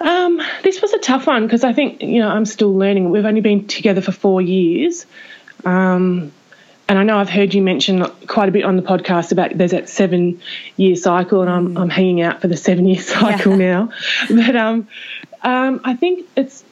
Um, 0.00 0.40
this 0.62 0.80
was 0.80 0.92
a 0.92 0.98
tough 0.98 1.26
one 1.26 1.46
because 1.46 1.64
I 1.64 1.72
think, 1.72 2.02
you 2.02 2.20
know, 2.20 2.28
I'm 2.28 2.44
still 2.44 2.74
learning. 2.74 3.10
We've 3.10 3.24
only 3.24 3.40
been 3.40 3.66
together 3.66 4.00
for 4.00 4.12
four 4.12 4.42
years. 4.42 5.06
Um, 5.64 6.32
and 6.88 6.98
I 6.98 7.02
know 7.02 7.18
I've 7.18 7.30
heard 7.30 7.54
you 7.54 7.62
mention 7.62 8.04
quite 8.26 8.48
a 8.48 8.52
bit 8.52 8.64
on 8.64 8.76
the 8.76 8.82
podcast 8.82 9.32
about 9.32 9.56
there's 9.56 9.70
that 9.70 9.88
seven 9.88 10.40
year 10.76 10.96
cycle, 10.96 11.40
and 11.40 11.50
I'm, 11.50 11.74
mm. 11.74 11.80
I'm 11.80 11.90
hanging 11.90 12.20
out 12.20 12.40
for 12.40 12.48
the 12.48 12.56
seven 12.56 12.86
year 12.86 13.00
cycle 13.00 13.58
yeah. 13.58 13.72
now. 13.72 13.92
But 14.28 14.56
um, 14.56 14.88
um, 15.42 15.80
I 15.84 15.94
think 15.94 16.28
it's 16.36 16.64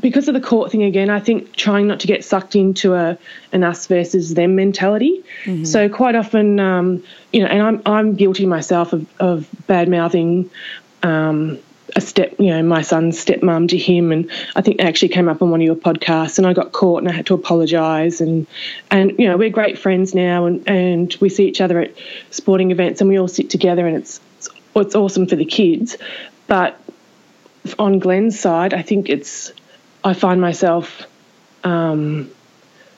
because 0.00 0.28
of 0.28 0.34
the 0.34 0.40
court 0.40 0.72
thing 0.72 0.82
again. 0.82 1.10
I 1.10 1.20
think 1.20 1.54
trying 1.54 1.86
not 1.86 2.00
to 2.00 2.06
get 2.06 2.24
sucked 2.24 2.56
into 2.56 2.94
a 2.94 3.18
an 3.52 3.62
us 3.62 3.86
versus 3.86 4.34
them 4.34 4.56
mentality. 4.56 5.22
Mm-hmm. 5.44 5.64
So 5.64 5.88
quite 5.88 6.14
often, 6.14 6.58
um, 6.58 7.02
you 7.32 7.40
know, 7.40 7.46
and 7.46 7.62
I'm 7.62 7.82
I'm 7.86 8.14
guilty 8.14 8.46
myself 8.46 8.92
of, 8.92 9.06
of 9.20 9.48
bad 9.66 9.88
mouthing 9.88 10.50
um, 11.02 11.58
a 11.96 12.00
step, 12.00 12.34
you 12.38 12.50
know, 12.50 12.62
my 12.62 12.82
son's 12.82 13.22
stepmom 13.22 13.68
to 13.68 13.78
him, 13.78 14.12
and 14.12 14.30
I 14.56 14.62
think 14.62 14.80
it 14.80 14.84
actually 14.84 15.08
came 15.08 15.28
up 15.28 15.42
on 15.42 15.50
one 15.50 15.60
of 15.60 15.64
your 15.64 15.76
podcasts, 15.76 16.38
and 16.38 16.46
I 16.46 16.52
got 16.52 16.72
caught 16.72 17.00
and 17.02 17.08
I 17.08 17.12
had 17.12 17.26
to 17.26 17.34
apologise, 17.34 18.20
and 18.20 18.46
and 18.90 19.12
you 19.18 19.28
know 19.28 19.36
we're 19.36 19.50
great 19.50 19.78
friends 19.78 20.14
now, 20.14 20.46
and 20.46 20.66
and 20.68 21.14
we 21.20 21.28
see 21.28 21.46
each 21.46 21.60
other 21.60 21.80
at 21.80 21.94
sporting 22.30 22.70
events, 22.70 23.00
and 23.00 23.10
we 23.10 23.18
all 23.18 23.28
sit 23.28 23.50
together, 23.50 23.86
and 23.86 23.96
it's 23.96 24.20
it's, 24.38 24.48
it's 24.76 24.94
awesome 24.94 25.26
for 25.26 25.36
the 25.36 25.44
kids, 25.44 25.96
but 26.46 26.80
on 27.78 27.98
Glenn's 27.98 28.38
side, 28.38 28.74
I 28.74 28.82
think 28.82 29.08
it's 29.08 29.52
I 30.02 30.14
find 30.14 30.40
myself. 30.40 31.02
Um, 31.64 32.30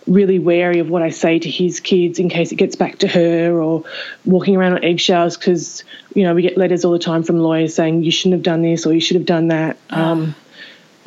really 0.06 0.38
wary 0.38 0.78
of 0.78 0.88
what 0.88 1.02
I 1.02 1.10
say 1.10 1.38
to 1.38 1.50
his 1.50 1.80
kids 1.80 2.18
in 2.18 2.28
case 2.28 2.52
it 2.52 2.56
gets 2.56 2.76
back 2.76 2.98
to 2.98 3.08
her 3.08 3.60
or 3.60 3.84
walking 4.24 4.56
around 4.56 4.74
on 4.74 4.84
eggshells 4.84 5.36
because, 5.36 5.84
you 6.14 6.22
know, 6.22 6.34
we 6.34 6.42
get 6.42 6.56
letters 6.56 6.84
all 6.84 6.92
the 6.92 6.98
time 6.98 7.22
from 7.22 7.38
lawyers 7.38 7.74
saying 7.74 8.04
you 8.04 8.10
shouldn't 8.10 8.34
have 8.34 8.42
done 8.42 8.62
this 8.62 8.86
or 8.86 8.92
you 8.92 9.00
should 9.00 9.16
have 9.16 9.26
done 9.26 9.48
that. 9.48 9.76
Oh. 9.90 10.00
Um, 10.00 10.34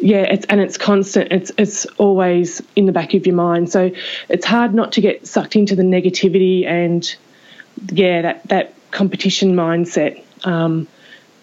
yeah, 0.02 0.22
it's 0.22 0.46
and 0.46 0.62
it's 0.62 0.78
constant. 0.78 1.32
It's 1.32 1.52
it's 1.58 1.86
always 1.98 2.62
in 2.76 2.86
the 2.86 2.92
back 2.92 3.14
of 3.14 3.28
your 3.28 3.36
mind. 3.36 3.70
So 3.70 3.92
it's 4.30 4.46
hard 4.46 4.74
not 4.74 4.94
to 4.94 5.02
get 5.02 5.28
sucked 5.28 5.58
into 5.58 5.76
the 5.76 5.84
negativity 5.84 6.66
and 6.66 7.16
yeah, 7.92 8.22
that 8.22 8.48
that 8.48 8.74
competition 8.92 9.56
mindset. 9.56 10.24
Um, 10.46 10.88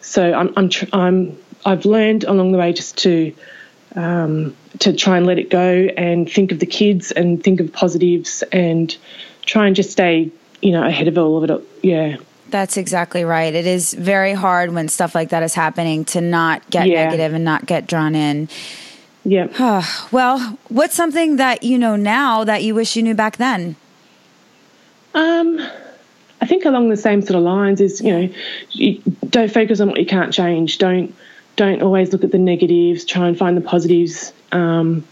so 0.01 0.33
I'm 0.33 0.53
I'm 0.57 0.71
I'm 0.92 1.38
I've 1.64 1.85
learned 1.85 2.25
along 2.25 2.53
the 2.53 2.59
way 2.59 2.73
just 2.73 2.97
to 2.99 3.35
um, 3.96 4.54
to 4.78 4.92
try 4.92 5.16
and 5.16 5.26
let 5.26 5.38
it 5.38 5.50
go 5.50 5.88
and 5.96 6.30
think 6.30 6.52
of 6.52 6.59
the 6.59 6.66
kids 6.66 7.11
and 7.12 7.42
think 7.42 7.61
of 7.61 7.72
positives 7.72 8.42
and 8.52 8.96
try 9.46 9.66
and 9.66 9.74
just 9.74 9.90
stay, 9.90 10.30
you 10.61 10.72
know, 10.72 10.87
ahead 10.87 11.09
of 11.09 11.18
all 11.18 11.42
of 11.42 11.50
it. 11.50 11.68
Yeah. 11.82 12.16
That's 12.48 12.76
exactly 12.76 13.24
right. 13.24 13.52
It 13.54 13.66
is 13.66 13.92
very 13.94 14.32
hard 14.32 14.72
when 14.72 14.88
stuff 14.88 15.14
like 15.14 15.30
that 15.30 15.42
is 15.42 15.54
happening 15.54 16.04
to 16.06 16.20
not 16.20 16.68
get 16.70 16.87
yeah. 16.87 17.04
negative 17.04 17.35
and 17.35 17.44
not 17.44 17.66
get 17.66 17.87
drawn 17.87 18.14
in. 18.14 18.48
Yeah. 19.24 19.48
well, 20.12 20.59
what's 20.68 20.94
something 20.94 21.37
that 21.37 21.64
you 21.64 21.78
know 21.78 21.96
now 21.96 22.44
that 22.44 22.62
you 22.62 22.74
wish 22.74 22.94
you 22.94 23.02
knew 23.02 23.14
back 23.14 23.38
then? 23.38 23.76
Um, 25.14 25.59
I 26.40 26.46
think 26.46 26.64
along 26.64 26.90
the 26.90 26.96
same 26.96 27.22
sort 27.22 27.37
of 27.37 27.42
lines 27.42 27.80
is 27.80 28.00
you 28.00 28.12
know, 28.12 28.35
you 28.70 29.02
don't 29.28 29.50
focus 29.50 29.80
on 29.80 29.88
what 29.88 29.98
you 29.98 30.06
can't 30.06 30.32
change. 30.32 30.78
Don't 30.78 31.14
don't 31.57 31.83
always 31.83 32.12
look 32.12 32.25
at 32.25 32.31
the 32.31 32.38
negatives. 32.38 33.05
Try 33.05 33.29
and 33.29 33.37
find 33.37 33.57
the 33.57 33.62
positives. 33.62 34.33
Um, 34.53 35.07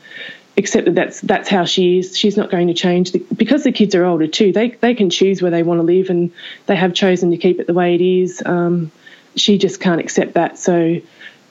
accept 0.56 0.84
that 0.84 0.94
that's 0.94 1.20
that's 1.20 1.48
how 1.48 1.64
she 1.64 1.98
is. 1.98 2.16
She's 2.16 2.36
not 2.36 2.50
going 2.50 2.68
to 2.68 2.74
change 2.74 3.12
the, 3.12 3.18
because 3.34 3.64
the 3.64 3.72
kids 3.72 3.94
are 3.94 4.04
older 4.04 4.26
too. 4.26 4.52
They 4.52 4.70
they 4.70 4.94
can 4.94 5.10
choose 5.10 5.42
where 5.42 5.50
they 5.50 5.62
want 5.62 5.78
to 5.78 5.82
live, 5.82 6.10
and 6.10 6.32
they 6.66 6.76
have 6.76 6.94
chosen 6.94 7.30
to 7.32 7.36
keep 7.36 7.60
it 7.60 7.66
the 7.66 7.74
way 7.74 7.94
it 7.94 8.00
is. 8.00 8.42
Um, 8.44 8.92
she 9.36 9.58
just 9.58 9.80
can't 9.80 10.00
accept 10.00 10.34
that. 10.34 10.58
So, 10.58 10.76
you 10.78 11.02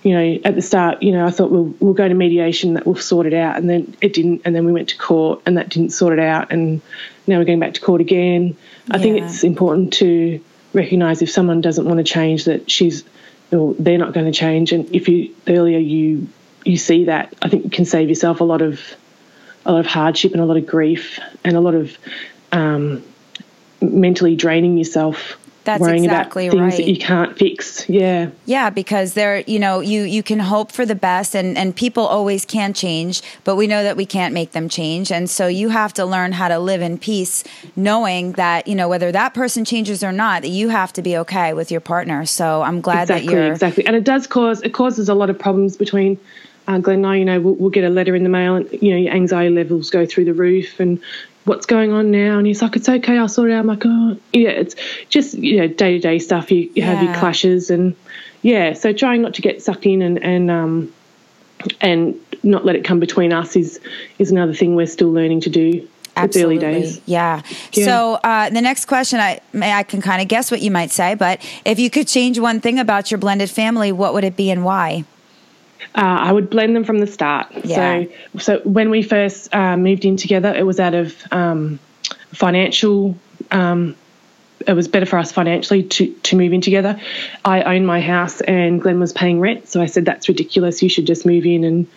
know, 0.03 0.39
at 0.45 0.55
the 0.55 0.61
start, 0.61 1.03
you 1.03 1.11
know, 1.11 1.25
I 1.25 1.31
thought 1.31 1.51
we'll 1.51 1.73
we'll 1.79 1.93
go 1.93 2.07
to 2.07 2.13
mediation, 2.13 2.75
that 2.75 2.85
we'll 2.85 2.95
sort 2.95 3.25
it 3.25 3.33
out, 3.33 3.57
and 3.57 3.69
then 3.69 3.95
it 3.99 4.13
didn't, 4.13 4.43
and 4.45 4.55
then 4.55 4.65
we 4.65 4.71
went 4.71 4.89
to 4.89 4.97
court, 4.97 5.41
and 5.45 5.57
that 5.57 5.69
didn't 5.69 5.91
sort 5.91 6.13
it 6.13 6.19
out, 6.19 6.51
and 6.51 6.81
now 7.27 7.39
we're 7.39 7.45
going 7.45 7.59
back 7.59 7.73
to 7.73 7.81
court 7.81 7.99
again. 7.99 8.55
Yeah. 8.87 8.95
I 8.95 8.99
think 8.99 9.21
it's 9.21 9.43
important 9.43 9.93
to 9.93 10.39
recognise 10.73 11.21
if 11.21 11.29
someone 11.29 11.61
doesn't 11.61 11.85
want 11.85 11.97
to 11.97 12.03
change 12.03 12.45
that 12.45 12.71
she's 12.71 13.03
they're 13.79 13.97
not 13.97 14.13
going 14.13 14.25
to 14.25 14.31
change. 14.31 14.71
And 14.71 14.93
if 14.95 15.07
you 15.07 15.35
earlier 15.47 15.79
you 15.79 16.27
you 16.65 16.77
see 16.77 17.05
that, 17.05 17.33
I 17.41 17.49
think 17.49 17.65
you 17.65 17.69
can 17.69 17.85
save 17.85 18.09
yourself 18.09 18.39
a 18.39 18.43
lot 18.43 18.61
of 18.61 18.79
a 19.65 19.71
lot 19.71 19.79
of 19.79 19.85
hardship 19.85 20.33
and 20.33 20.41
a 20.41 20.45
lot 20.45 20.57
of 20.57 20.65
grief 20.65 21.19
and 21.43 21.55
a 21.55 21.61
lot 21.61 21.75
of 21.75 21.97
um, 22.51 23.03
mentally 23.81 24.35
draining 24.35 24.77
yourself 24.77 25.37
that's 25.63 25.81
worrying 25.81 26.03
exactly 26.03 26.47
about 26.47 26.57
things 26.57 26.73
right. 26.73 26.85
that 26.85 26.91
you 26.91 26.97
can't 26.97 27.37
fix. 27.37 27.87
Yeah. 27.89 28.29
Yeah, 28.45 28.69
because 28.69 29.13
there, 29.13 29.39
you 29.41 29.59
know, 29.59 29.79
you 29.79 30.03
you 30.03 30.23
can 30.23 30.39
hope 30.39 30.71
for 30.71 30.85
the 30.85 30.95
best, 30.95 31.35
and 31.35 31.57
and 31.57 31.75
people 31.75 32.05
always 32.05 32.45
can 32.45 32.73
change, 32.73 33.21
but 33.43 33.55
we 33.55 33.67
know 33.67 33.83
that 33.83 33.95
we 33.95 34.05
can't 34.05 34.33
make 34.33 34.51
them 34.51 34.69
change, 34.69 35.11
and 35.11 35.29
so 35.29 35.47
you 35.47 35.69
have 35.69 35.93
to 35.93 36.05
learn 36.05 36.33
how 36.33 36.47
to 36.47 36.59
live 36.59 36.81
in 36.81 36.97
peace, 36.97 37.43
knowing 37.75 38.33
that 38.33 38.67
you 38.67 38.75
know 38.75 38.89
whether 38.89 39.11
that 39.11 39.33
person 39.33 39.63
changes 39.65 40.03
or 40.03 40.11
not, 40.11 40.41
that 40.41 40.49
you 40.49 40.69
have 40.69 40.91
to 40.93 41.01
be 41.01 41.17
okay 41.17 41.53
with 41.53 41.71
your 41.71 41.81
partner. 41.81 42.25
So 42.25 42.61
I'm 42.61 42.81
glad 42.81 43.03
exactly, 43.03 43.27
that 43.27 43.33
you're 43.33 43.51
exactly, 43.51 43.85
and 43.85 43.95
it 43.95 44.03
does 44.03 44.27
cause 44.27 44.61
it 44.61 44.73
causes 44.73 45.09
a 45.09 45.13
lot 45.13 45.29
of 45.29 45.39
problems 45.39 45.77
between 45.77 46.19
uh, 46.67 46.77
Glenn 46.77 46.97
and 46.97 47.07
I, 47.07 47.15
you 47.17 47.25
know, 47.25 47.41
we'll, 47.41 47.55
we'll, 47.55 47.69
get 47.69 47.83
a 47.83 47.89
letter 47.89 48.15
in 48.15 48.23
the 48.23 48.29
mail 48.29 48.55
and, 48.55 48.71
you 48.81 48.91
know, 48.91 48.97
your 48.97 49.13
anxiety 49.13 49.53
levels 49.53 49.89
go 49.89 50.05
through 50.05 50.25
the 50.25 50.33
roof 50.33 50.79
and 50.79 51.01
what's 51.45 51.65
going 51.65 51.91
on 51.91 52.11
now? 52.11 52.37
And 52.37 52.47
he's 52.47 52.61
like, 52.61 52.75
it's 52.75 52.87
okay, 52.87 53.17
I'll 53.17 53.27
sort 53.27 53.49
it 53.49 53.53
out. 53.53 53.59
I'm 53.59 53.67
like, 53.67 53.83
oh, 53.85 54.17
yeah, 54.31 54.49
it's 54.49 54.75
just, 55.09 55.33
you 55.33 55.57
know, 55.57 55.67
day 55.67 55.93
to 55.93 55.99
day 55.99 56.19
stuff. 56.19 56.51
You, 56.51 56.59
you 56.59 56.71
yeah. 56.75 56.93
have 56.93 57.03
your 57.03 57.13
clashes 57.15 57.69
and, 57.69 57.95
yeah, 58.41 58.73
so 58.73 58.93
trying 58.93 59.21
not 59.21 59.33
to 59.35 59.41
get 59.41 59.61
sucked 59.61 59.85
in 59.85 60.01
and, 60.01 60.21
and, 60.23 60.51
um, 60.51 60.93
and 61.79 62.19
not 62.43 62.65
let 62.65 62.75
it 62.75 62.83
come 62.83 62.99
between 62.99 63.31
us 63.31 63.55
is, 63.55 63.79
is 64.19 64.31
another 64.31 64.53
thing 64.53 64.75
we're 64.75 64.85
still 64.85 65.11
learning 65.11 65.41
to 65.41 65.49
do. 65.49 65.87
Absolutely. 66.15 66.57
early 66.57 66.81
days. 66.81 67.01
Yeah. 67.07 67.41
yeah. 67.71 67.85
So 67.85 68.13
uh, 68.23 68.49
the 68.51 68.61
next 68.61 68.85
question, 68.85 69.19
I 69.19 69.39
may 69.51 69.73
I 69.73 69.81
can 69.81 69.99
kind 69.99 70.21
of 70.21 70.27
guess 70.27 70.51
what 70.51 70.61
you 70.61 70.69
might 70.69 70.91
say, 70.91 71.15
but 71.15 71.41
if 71.65 71.79
you 71.79 71.89
could 71.89 72.07
change 72.07 72.37
one 72.37 72.61
thing 72.61 72.77
about 72.77 73.09
your 73.09 73.17
blended 73.17 73.49
family, 73.49 73.91
what 73.91 74.13
would 74.13 74.23
it 74.23 74.37
be 74.37 74.51
and 74.51 74.63
why? 74.63 75.05
Uh, 75.95 76.01
I 76.01 76.31
would 76.31 76.49
blend 76.49 76.75
them 76.75 76.83
from 76.83 76.99
the 76.99 77.07
start. 77.07 77.47
Yeah. 77.63 78.05
So, 78.35 78.39
so 78.39 78.59
when 78.63 78.89
we 78.89 79.01
first 79.01 79.53
uh, 79.53 79.77
moved 79.77 80.05
in 80.05 80.17
together, 80.17 80.53
it 80.53 80.63
was 80.63 80.79
out 80.79 80.93
of 80.93 81.15
um, 81.31 81.79
financial. 82.31 83.17
Um, 83.51 83.95
it 84.65 84.73
was 84.73 84.87
better 84.87 85.05
for 85.05 85.17
us 85.17 85.31
financially 85.31 85.83
to, 85.83 86.13
to 86.23 86.35
move 86.35 86.53
in 86.53 86.61
together. 86.61 86.99
I 87.43 87.63
own 87.63 87.85
my 87.85 87.99
house 87.99 88.39
and 88.41 88.81
Glenn 88.81 88.99
was 88.99 89.11
paying 89.11 89.39
rent, 89.39 89.67
so 89.67 89.81
I 89.81 89.87
said 89.87 90.05
that's 90.05 90.29
ridiculous. 90.29 90.81
You 90.81 90.89
should 90.89 91.05
just 91.05 91.25
move 91.25 91.45
in. 91.45 91.63
And 91.63 91.87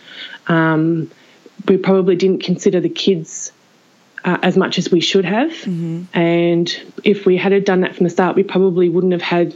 um, 0.48 1.10
we 1.68 1.76
probably 1.76 2.16
didn't 2.16 2.42
consider 2.42 2.80
the 2.80 2.88
kids 2.88 3.52
uh, 4.24 4.38
as 4.42 4.56
much 4.56 4.78
as 4.78 4.90
we 4.90 5.00
should 5.00 5.24
have. 5.24 5.52
Mm-hmm. 5.52 6.18
And 6.18 6.82
if 7.04 7.24
we 7.24 7.36
had 7.36 7.64
done 7.64 7.80
that 7.80 7.94
from 7.94 8.04
the 8.04 8.10
start, 8.10 8.34
we 8.36 8.42
probably 8.42 8.88
wouldn't 8.88 9.12
have 9.12 9.22
had 9.22 9.54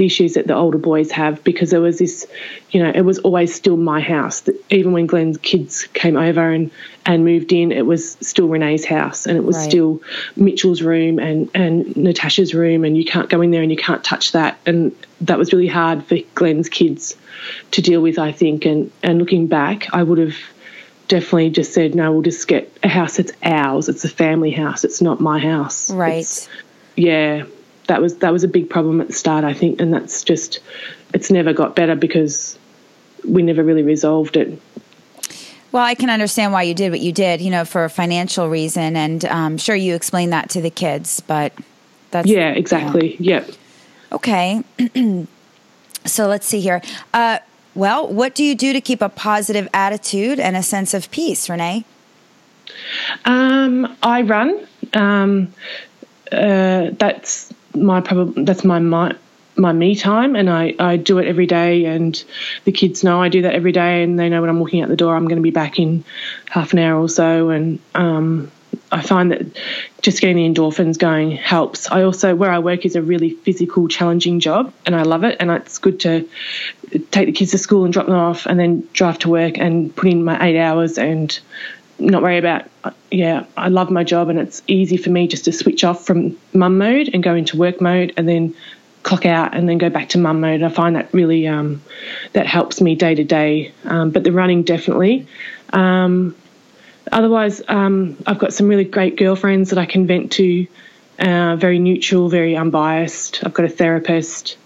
the 0.00 0.06
issues 0.06 0.32
that 0.32 0.46
the 0.46 0.54
older 0.54 0.78
boys 0.78 1.10
have 1.10 1.44
because 1.44 1.68
there 1.70 1.80
was 1.82 1.98
this, 1.98 2.26
you 2.70 2.82
know, 2.82 2.90
it 2.94 3.02
was 3.02 3.18
always 3.18 3.54
still 3.54 3.76
my 3.76 4.00
house. 4.00 4.48
Even 4.70 4.92
when 4.92 5.06
Glenn's 5.06 5.36
kids 5.36 5.84
came 5.92 6.16
over 6.16 6.50
and, 6.50 6.70
and 7.04 7.22
moved 7.22 7.52
in, 7.52 7.70
it 7.70 7.84
was 7.84 8.12
still 8.22 8.48
Renee's 8.48 8.86
house 8.86 9.26
and 9.26 9.36
it 9.36 9.44
was 9.44 9.56
Right. 9.58 9.68
still 9.70 10.00
Mitchell's 10.36 10.80
room 10.80 11.18
and, 11.18 11.50
and 11.54 11.94
Natasha's 11.98 12.54
room, 12.54 12.84
and 12.84 12.96
you 12.96 13.04
can't 13.04 13.28
go 13.28 13.42
in 13.42 13.50
there 13.50 13.60
and 13.60 13.70
you 13.70 13.76
can't 13.76 14.02
touch 14.02 14.32
that. 14.32 14.58
And 14.64 14.96
that 15.20 15.36
was 15.38 15.52
really 15.52 15.66
hard 15.66 16.02
for 16.06 16.16
Glenn's 16.34 16.70
kids 16.70 17.14
to 17.72 17.82
deal 17.82 18.00
with, 18.00 18.18
I 18.18 18.32
think. 18.32 18.64
And, 18.64 18.90
and 19.02 19.18
looking 19.18 19.48
back, 19.48 19.86
I 19.92 20.02
would 20.02 20.16
have 20.16 20.36
definitely 21.08 21.50
just 21.50 21.74
said, 21.74 21.94
no, 21.94 22.10
we'll 22.10 22.22
just 22.22 22.48
get 22.48 22.72
a 22.82 22.88
house 22.88 23.18
that's 23.18 23.32
ours. 23.42 23.90
It's 23.90 24.04
a 24.06 24.08
family 24.08 24.50
house. 24.50 24.82
It's 24.82 25.02
not 25.02 25.20
my 25.20 25.38
house. 25.38 25.90
Right. 25.90 26.20
It's- 26.20 26.48
yeah, 26.96 27.44
that 27.90 28.00
was 28.00 28.18
that 28.18 28.32
was 28.32 28.44
a 28.44 28.48
big 28.48 28.70
problem 28.70 29.00
at 29.00 29.08
the 29.08 29.12
start, 29.12 29.42
I 29.42 29.52
think, 29.52 29.80
and 29.80 29.92
that's 29.92 30.22
just 30.22 30.60
it's 31.12 31.28
never 31.28 31.52
got 31.52 31.74
better 31.74 31.96
because 31.96 32.56
we 33.28 33.42
never 33.42 33.64
really 33.64 33.82
resolved 33.82 34.36
it. 34.36 34.62
Well, 35.72 35.82
I 35.82 35.96
can 35.96 36.08
understand 36.08 36.52
why 36.52 36.62
you 36.62 36.72
did 36.72 36.92
what 36.92 37.00
you 37.00 37.10
did, 37.10 37.40
you 37.40 37.50
know, 37.50 37.64
for 37.64 37.84
a 37.84 37.90
financial 37.90 38.48
reason, 38.48 38.94
and 38.94 39.24
um, 39.24 39.58
sure 39.58 39.74
you 39.74 39.96
explained 39.96 40.32
that 40.32 40.50
to 40.50 40.60
the 40.60 40.70
kids, 40.70 41.18
but 41.18 41.52
that's 42.12 42.28
Yeah, 42.28 42.50
exactly. 42.50 43.16
Yep. 43.18 43.50
Okay. 44.12 44.62
so 46.04 46.28
let's 46.28 46.46
see 46.46 46.60
here. 46.60 46.80
Uh, 47.12 47.38
well, 47.74 48.06
what 48.06 48.36
do 48.36 48.44
you 48.44 48.54
do 48.54 48.72
to 48.72 48.80
keep 48.80 49.02
a 49.02 49.08
positive 49.08 49.68
attitude 49.74 50.38
and 50.38 50.56
a 50.56 50.62
sense 50.62 50.94
of 50.94 51.10
peace, 51.10 51.50
Renee? 51.50 51.84
Um, 53.24 53.96
I 54.00 54.22
run. 54.22 54.64
Um, 54.94 55.52
uh, 56.30 56.90
that's 56.92 57.52
my 57.74 58.00
probably 58.00 58.44
that's 58.44 58.64
my 58.64 58.78
my 58.78 59.14
my 59.56 59.72
me 59.72 59.94
time, 59.94 60.36
and 60.36 60.48
I 60.48 60.74
I 60.78 60.96
do 60.96 61.18
it 61.18 61.26
every 61.26 61.46
day. 61.46 61.84
And 61.86 62.22
the 62.64 62.72
kids 62.72 63.04
know 63.04 63.20
I 63.20 63.28
do 63.28 63.42
that 63.42 63.54
every 63.54 63.72
day, 63.72 64.02
and 64.02 64.18
they 64.18 64.28
know 64.28 64.40
when 64.40 64.50
I'm 64.50 64.60
walking 64.60 64.82
out 64.82 64.88
the 64.88 64.96
door, 64.96 65.16
I'm 65.16 65.24
going 65.24 65.36
to 65.36 65.42
be 65.42 65.50
back 65.50 65.78
in 65.78 66.04
half 66.48 66.72
an 66.72 66.78
hour 66.78 67.00
or 67.00 67.08
so. 67.08 67.50
And 67.50 67.78
um, 67.94 68.50
I 68.92 69.02
find 69.02 69.30
that 69.32 69.46
just 70.02 70.20
getting 70.20 70.36
the 70.36 70.48
endorphins 70.48 70.98
going 70.98 71.32
helps. 71.32 71.90
I 71.90 72.02
also 72.02 72.34
where 72.34 72.50
I 72.50 72.58
work 72.58 72.84
is 72.84 72.96
a 72.96 73.02
really 73.02 73.30
physical, 73.30 73.88
challenging 73.88 74.40
job, 74.40 74.72
and 74.86 74.96
I 74.96 75.02
love 75.02 75.24
it. 75.24 75.36
And 75.40 75.50
it's 75.50 75.78
good 75.78 76.00
to 76.00 76.28
take 77.10 77.26
the 77.26 77.32
kids 77.32 77.52
to 77.52 77.58
school 77.58 77.84
and 77.84 77.92
drop 77.92 78.06
them 78.06 78.16
off, 78.16 78.46
and 78.46 78.58
then 78.58 78.88
drive 78.92 79.18
to 79.20 79.28
work 79.28 79.58
and 79.58 79.94
put 79.94 80.08
in 80.08 80.24
my 80.24 80.44
eight 80.44 80.58
hours 80.58 80.98
and 80.98 81.38
not 82.00 82.22
worry 82.22 82.38
about 82.38 82.64
yeah 83.10 83.44
i 83.56 83.68
love 83.68 83.90
my 83.90 84.02
job 84.02 84.28
and 84.28 84.38
it's 84.38 84.62
easy 84.66 84.96
for 84.96 85.10
me 85.10 85.28
just 85.28 85.44
to 85.44 85.52
switch 85.52 85.84
off 85.84 86.06
from 86.06 86.36
mum 86.52 86.78
mode 86.78 87.10
and 87.12 87.22
go 87.22 87.34
into 87.34 87.56
work 87.56 87.80
mode 87.80 88.12
and 88.16 88.28
then 88.28 88.54
clock 89.02 89.26
out 89.26 89.54
and 89.54 89.68
then 89.68 89.78
go 89.78 89.88
back 89.88 90.10
to 90.10 90.18
mum 90.18 90.40
mode. 90.40 90.62
I 90.62 90.68
find 90.68 90.96
that 90.96 91.12
really 91.14 91.46
um, 91.48 91.82
that 92.32 92.46
helps 92.46 92.80
me 92.80 92.94
day 92.94 93.14
to 93.14 93.24
day 93.24 93.72
Um, 93.84 94.10
but 94.10 94.24
the 94.24 94.32
running 94.32 94.62
definitely. 94.62 95.26
Um, 95.72 96.36
otherwise 97.10 97.62
um, 97.66 98.16
i've 98.26 98.38
got 98.38 98.52
some 98.52 98.68
really 98.68 98.84
great 98.84 99.16
girlfriends 99.16 99.70
that 99.70 99.78
i 99.78 99.86
can 99.86 100.06
vent 100.06 100.30
to 100.32 100.66
uh, 101.18 101.56
very 101.56 101.78
neutral 101.78 102.28
very 102.28 102.56
unbiased. 102.56 103.42
I've 103.44 103.54
got 103.54 103.64
a 103.64 103.68
therapist 103.68 104.56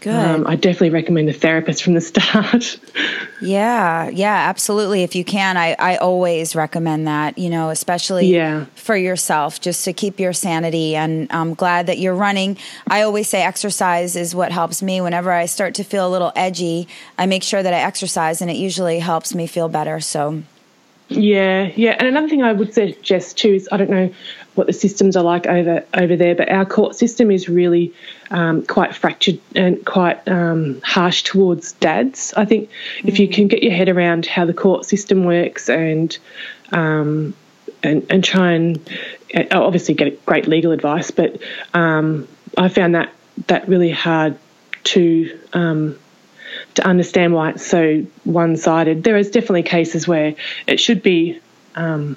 Good. 0.00 0.14
um, 0.14 0.46
i 0.46 0.54
definitely 0.54 0.90
recommend 0.90 1.28
a 1.28 1.32
therapist 1.32 1.82
from 1.82 1.94
the 1.94 2.00
start 2.12 2.78
yeah, 3.40 4.08
yeah, 4.08 4.48
absolutely. 4.48 5.04
If 5.04 5.14
you 5.14 5.24
can, 5.24 5.56
I, 5.56 5.76
I 5.78 5.96
always 5.98 6.56
recommend 6.56 7.06
that, 7.06 7.38
you 7.38 7.48
know, 7.50 7.70
especially 7.70 8.26
Yeah. 8.26 8.64
for 8.74 8.96
yourself, 8.96 9.60
just 9.60 9.84
to 9.84 9.92
keep 9.92 10.18
your 10.18 10.32
sanity. 10.32 10.96
And 10.96 11.28
I'm 11.30 11.54
glad 11.54 11.86
that 11.86 11.98
you're 11.98 12.16
running. 12.16 12.56
I 12.88 13.02
always 13.02 13.28
say 13.28 13.42
exercise 13.42 14.16
is 14.16 14.34
what 14.34 14.50
helps 14.50 14.82
me. 14.82 15.00
Whenever 15.00 15.30
I 15.30 15.46
start 15.46 15.74
to 15.76 15.84
feel 15.84 16.06
a 16.06 16.10
little 16.10 16.32
edgy, 16.34 16.88
I 17.16 17.26
make 17.26 17.44
sure 17.44 17.62
that 17.62 17.72
I 17.72 17.78
exercise, 17.78 18.42
and 18.42 18.50
it 18.50 18.56
usually 18.56 18.98
helps 18.98 19.34
me 19.34 19.46
feel 19.46 19.68
better. 19.68 20.00
So, 20.00 20.42
Yeah, 21.08 21.70
yeah. 21.74 21.96
And 21.98 22.06
another 22.06 22.28
thing 22.28 22.42
I 22.42 22.52
would 22.52 22.74
suggest 22.74 23.38
too 23.38 23.54
is 23.54 23.68
I 23.72 23.78
don't 23.78 23.90
know 23.90 24.12
what 24.54 24.66
the 24.66 24.72
systems 24.72 25.16
are 25.16 25.24
like 25.24 25.46
over 25.46 25.84
over 25.94 26.16
there, 26.16 26.34
but 26.34 26.50
our 26.50 26.66
court 26.66 26.96
system 26.96 27.30
is 27.30 27.48
really 27.48 27.94
um, 28.30 28.66
quite 28.66 28.94
fractured 28.94 29.40
and 29.54 29.84
quite 29.86 30.26
um, 30.28 30.80
harsh 30.82 31.22
towards 31.22 31.72
dads. 31.74 32.34
I 32.36 32.44
think 32.44 32.68
if 33.04 33.18
you 33.18 33.28
can 33.28 33.48
get 33.48 33.62
your 33.62 33.72
head 33.72 33.88
around 33.88 34.26
how 34.26 34.44
the 34.44 34.52
court 34.52 34.84
system 34.84 35.24
works 35.24 35.70
and 35.70 36.16
um, 36.72 37.34
and 37.82 38.04
and 38.10 38.22
try 38.22 38.52
and 38.52 38.78
uh, 39.34 39.44
obviously 39.52 39.94
get 39.94 40.24
great 40.26 40.46
legal 40.46 40.72
advice, 40.72 41.10
but 41.10 41.40
um, 41.72 42.28
I 42.58 42.68
found 42.68 42.94
that 42.94 43.12
that 43.46 43.66
really 43.66 43.90
hard 43.90 44.36
to 44.84 45.38
um, 45.54 45.98
to 46.78 46.86
understand 46.86 47.34
why 47.34 47.50
it's 47.50 47.66
so 47.66 48.06
one 48.22 48.56
sided. 48.56 49.02
There 49.02 49.16
is 49.16 49.30
definitely 49.30 49.64
cases 49.64 50.06
where 50.06 50.36
it 50.66 50.78
should 50.78 51.02
be 51.02 51.40
um, 51.74 52.16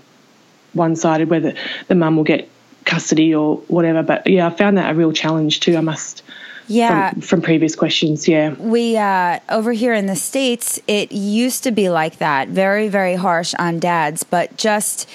one 0.73 0.95
sided, 0.95 1.29
where 1.29 1.39
the, 1.39 1.57
the 1.87 1.95
mum 1.95 2.15
will 2.15 2.23
get 2.23 2.47
custody 2.85 3.33
or 3.33 3.57
whatever. 3.67 4.03
But 4.03 4.27
yeah, 4.27 4.45
I 4.47 4.51
found 4.51 4.77
that 4.77 4.91
a 4.91 4.93
real 4.93 5.13
challenge 5.13 5.61
too, 5.61 5.75
I 5.75 5.81
must, 5.81 6.21
yeah. 6.67 7.09
from, 7.09 7.21
from 7.21 7.41
previous 7.41 7.75
questions. 7.75 8.27
Yeah. 8.27 8.53
we 8.53 8.97
uh, 8.97 9.39
over 9.49 9.71
here 9.71 9.93
in 9.93 10.05
the 10.05 10.15
states 10.15 10.79
it 10.87 11.11
used 11.11 11.63
to 11.63 11.71
be 11.71 11.89
like 11.89 12.19
that 12.19 12.47
very 12.49 12.87
very 12.87 13.15
harsh 13.15 13.53
on 13.57 13.79
dads 13.79 14.23
but 14.23 14.55
just 14.57 15.09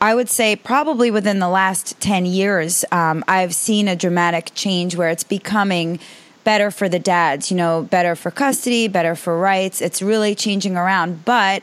i 0.00 0.14
would 0.14 0.28
say 0.28 0.56
probably 0.56 1.10
within 1.10 1.38
the 1.38 1.48
last 1.48 1.98
10 2.00 2.26
years 2.26 2.84
um, 2.92 3.24
i've 3.28 3.54
seen 3.54 3.88
a 3.88 3.96
dramatic 3.96 4.52
change 4.54 4.96
where 4.96 5.08
it's 5.08 5.24
becoming 5.24 5.98
better 6.44 6.70
for 6.70 6.88
the 6.88 6.98
dads 6.98 7.50
you 7.50 7.56
know 7.56 7.82
better 7.90 8.14
for 8.16 8.30
custody 8.30 8.88
better 8.88 9.14
for 9.14 9.38
rights. 9.38 9.80
It's 9.80 10.02
really 10.02 10.34
changing 10.34 10.76
around 10.76 11.24
but 11.24 11.62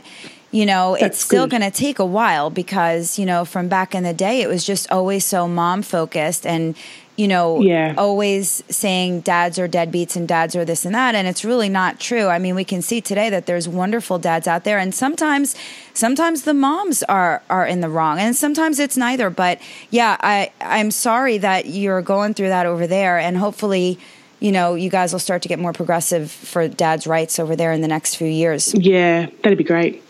you 0.52 0.66
know 0.66 0.96
it's 0.96 1.20
still 1.20 1.46
going 1.48 1.62
to 1.62 1.72
take 1.72 2.00
a 2.00 2.06
while 2.06 2.50
because 2.50 3.20
you 3.20 3.26
know 3.26 3.46
from 3.46 3.68
back 3.68 3.94
in 3.94 4.04
the 4.04 4.14
day 4.14 4.42
it 4.42 4.48
was 4.48 4.66
just 4.66 4.90
always 4.92 5.24
so 5.26 5.48
mom 5.48 5.82
focused 5.84 6.46
and 6.46 6.76
you 7.18 7.28
know 7.28 7.62
Yeah. 7.62 7.94
always 7.98 8.64
saying 8.70 9.22
dads 9.22 9.60
are 9.60 9.68
deadbeats 9.68 10.16
and 10.16 10.28
dads 10.28 10.56
are 10.56 10.66
this 10.66 10.86
and 10.86 10.96
that 10.96 11.14
and 11.14 11.28
it's 11.28 11.44
really 11.46 11.70
not 11.70 12.00
true. 12.00 12.28
I 12.28 12.40
mean 12.40 12.56
we 12.56 12.64
can 12.64 12.82
see 12.82 13.02
today 13.02 13.30
that 13.30 13.46
there's 13.46 13.68
wonderful 13.68 14.18
dads 14.18 14.48
out 14.48 14.64
there 14.64 14.80
and 14.80 14.96
sometimes 14.96 15.56
sometimes 15.94 16.44
the 16.44 16.54
moms 16.54 17.04
are 17.04 17.44
are 17.50 17.68
in 17.68 17.82
the 17.82 17.90
wrong 17.90 18.18
and 18.18 18.36
sometimes 18.36 18.80
it's 18.80 18.96
neither. 18.98 19.30
But 19.30 19.60
yeah 19.92 20.16
i 20.22 20.52
i'm 20.62 20.90
sorry 20.92 21.38
that 21.40 21.66
you're 21.68 22.02
going 22.02 22.34
through 22.34 22.50
that 22.50 22.66
over 22.66 22.88
there 22.88 23.20
and 23.20 23.38
hopefully 23.38 24.00
you 24.40 24.52
know 24.52 24.76
you 24.76 24.90
guys 24.90 25.12
will 25.12 25.20
start 25.20 25.42
to 25.42 25.48
get 25.50 25.60
more 25.60 25.74
progressive 25.74 26.32
for 26.32 26.68
dads 26.68 27.06
rights 27.08 27.40
over 27.40 27.56
there 27.56 27.72
in 27.72 27.82
the 27.82 27.88
next 27.88 28.16
few 28.16 28.28
years 28.28 28.74
Yeah, 28.74 29.28
that'd 29.44 29.58
be 29.58 29.64
great. 29.64 30.04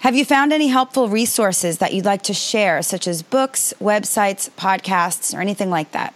have 0.00 0.14
you 0.14 0.24
found 0.24 0.52
any 0.52 0.68
helpful 0.68 1.08
resources 1.08 1.78
that 1.78 1.92
you'd 1.94 2.04
like 2.04 2.22
to 2.22 2.34
share 2.34 2.82
such 2.82 3.06
as 3.08 3.22
books 3.22 3.72
websites 3.80 4.50
podcasts 4.50 5.34
or 5.36 5.40
anything 5.40 5.70
like 5.70 5.92
that 5.92 6.14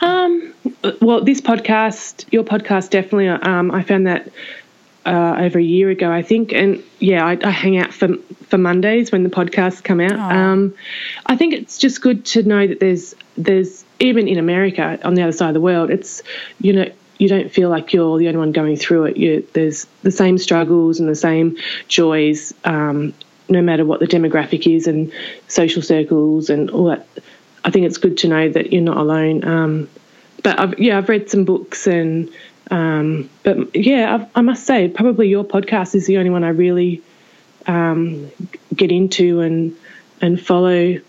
Um, 0.00 0.52
well, 1.00 1.22
this 1.24 1.40
podcast, 1.40 2.26
your 2.30 2.44
podcast, 2.44 2.90
definitely. 2.90 3.28
Um, 3.28 3.70
I 3.70 3.82
found 3.82 4.06
that 4.06 4.28
uh, 5.06 5.36
over 5.38 5.58
a 5.58 5.62
year 5.62 5.88
ago, 5.90 6.10
I 6.10 6.20
think, 6.22 6.52
and 6.52 6.82
yeah, 6.98 7.24
I, 7.24 7.38
I 7.42 7.50
hang 7.50 7.76
out 7.78 7.92
for 7.92 8.08
for 8.48 8.58
Mondays 8.58 9.12
when 9.12 9.22
the 9.22 9.30
podcasts 9.30 9.82
come 9.82 10.00
out. 10.00 10.18
Um, 10.18 10.74
I 11.26 11.36
think 11.36 11.54
it's 11.54 11.78
just 11.78 12.00
good 12.02 12.24
to 12.26 12.42
know 12.42 12.66
that 12.66 12.80
there's 12.80 13.14
there's 13.36 13.83
even 13.98 14.28
in 14.28 14.38
America 14.38 14.98
on 15.04 15.14
the 15.14 15.22
other 15.22 15.32
side 15.32 15.48
of 15.48 15.54
the 15.54 15.60
world, 15.60 15.90
it's 15.90 16.22
you 16.60 16.72
know 16.72 16.90
you 17.18 17.28
don't 17.28 17.50
feel 17.50 17.68
like 17.68 17.92
you're 17.92 18.18
the 18.18 18.28
only 18.28 18.38
one 18.38 18.52
going 18.52 18.76
through 18.76 19.04
it. 19.04 19.16
You, 19.16 19.46
there's 19.52 19.86
the 20.02 20.10
same 20.10 20.38
struggles 20.38 20.98
and 21.00 21.08
the 21.08 21.14
same 21.14 21.56
joys, 21.86 22.52
um, 22.64 23.14
no 23.48 23.62
matter 23.62 23.84
what 23.84 24.00
the 24.00 24.06
demographic 24.06 24.72
is 24.72 24.86
and 24.86 25.12
social 25.48 25.82
circles 25.82 26.50
and 26.50 26.70
all 26.70 26.86
that. 26.86 27.06
I 27.64 27.70
think 27.70 27.86
it's 27.86 27.98
good 27.98 28.18
to 28.18 28.28
know 28.28 28.48
that 28.50 28.72
you're 28.72 28.82
not 28.82 28.96
alone. 28.96 29.44
Um, 29.44 29.88
but 30.42 30.60
I've, 30.60 30.78
yeah, 30.78 30.98
I've 30.98 31.08
read 31.08 31.30
some 31.30 31.44
books 31.44 31.86
and 31.86 32.30
um, 32.70 33.30
but 33.42 33.74
yeah, 33.74 34.14
I've, 34.14 34.26
I 34.34 34.40
must 34.40 34.64
say 34.66 34.88
probably 34.88 35.28
your 35.28 35.44
podcast 35.44 35.94
is 35.94 36.06
the 36.06 36.18
only 36.18 36.30
one 36.30 36.44
I 36.44 36.48
really 36.48 37.02
um, 37.66 38.30
get 38.74 38.90
into 38.90 39.40
and 39.40 39.76
and 40.20 40.40
follow. 40.40 41.00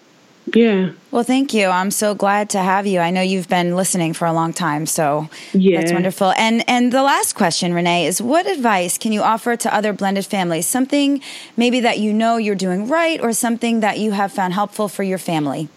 Yeah, 0.54 0.92
Well, 1.12 1.24
thank 1.24 1.54
you. 1.54 1.68
I'm 1.68 1.90
so 1.92 2.14
glad 2.14 2.50
to 2.52 2.60
have 2.60 2.86
you. 2.86 3.00
I 3.00 3.10
know 3.10 3.22
you've 3.22 3.50
been 3.50 3.76
listening 3.76 4.14
for 4.14 4.26
a 4.26 4.34
long 4.34 4.54
time, 4.54 4.86
so 4.86 5.28
Yeah. 5.54 5.80
that's 5.80 5.92
wonderful. 5.92 6.34
And 6.38 6.64
and 6.70 6.92
the 6.92 7.02
last 7.02 7.34
question, 7.34 7.74
Renee, 7.74 8.06
is 8.06 8.22
what 8.22 8.46
advice 8.46 8.98
can 8.98 9.12
you 9.12 9.22
offer 9.22 9.56
to 9.56 9.74
other 9.74 9.92
blended 9.92 10.26
families? 10.26 10.68
Something 10.68 11.22
maybe 11.58 11.80
that 11.82 11.98
you 12.00 12.14
know 12.14 12.38
you're 12.38 12.56
doing 12.56 12.88
right, 12.88 13.20
or 13.22 13.34
something 13.34 13.80
that 13.80 13.98
you 13.98 14.12
have 14.12 14.32
found 14.32 14.54
helpful 14.54 14.88
for 14.88 15.04
your 15.04 15.18
family. 15.18 15.68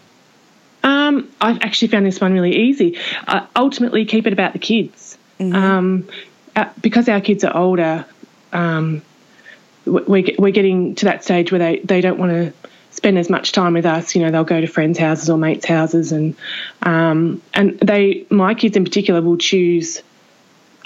Um, 0.83 1.29
I've 1.41 1.57
actually 1.61 1.89
found 1.89 2.05
this 2.05 2.21
one 2.21 2.31
really 2.33 2.55
easy. 2.55 2.97
Uh, 3.27 3.45
ultimately, 3.55 4.05
keep 4.05 4.27
it 4.27 4.33
about 4.33 4.53
the 4.53 4.59
kids. 4.59 5.17
Um, 5.41 6.07
uh, 6.55 6.65
because 6.81 7.09
our 7.09 7.21
kids 7.21 7.43
are 7.43 7.55
older, 7.55 8.05
um, 8.53 9.01
we- 9.85 10.03
we're, 10.07 10.35
we're 10.37 10.51
getting 10.51 10.95
to 10.95 11.05
that 11.05 11.23
stage 11.23 11.51
where 11.51 11.59
they, 11.59 11.79
they 11.83 12.01
don't 12.01 12.19
want 12.19 12.31
to 12.31 12.53
spend 12.91 13.17
as 13.17 13.29
much 13.29 13.51
time 13.51 13.73
with 13.73 13.85
us. 13.85 14.15
You 14.15 14.23
know, 14.23 14.31
they'll 14.31 14.43
go 14.43 14.61
to 14.61 14.67
friends' 14.67 14.99
houses 14.99 15.29
or 15.29 15.37
mates' 15.37 15.65
houses, 15.65 16.11
and 16.11 16.35
um, 16.83 17.41
and 17.53 17.79
they, 17.79 18.25
my 18.29 18.53
kids 18.53 18.75
in 18.75 18.83
particular, 18.83 19.21
will 19.21 19.37
choose 19.37 20.01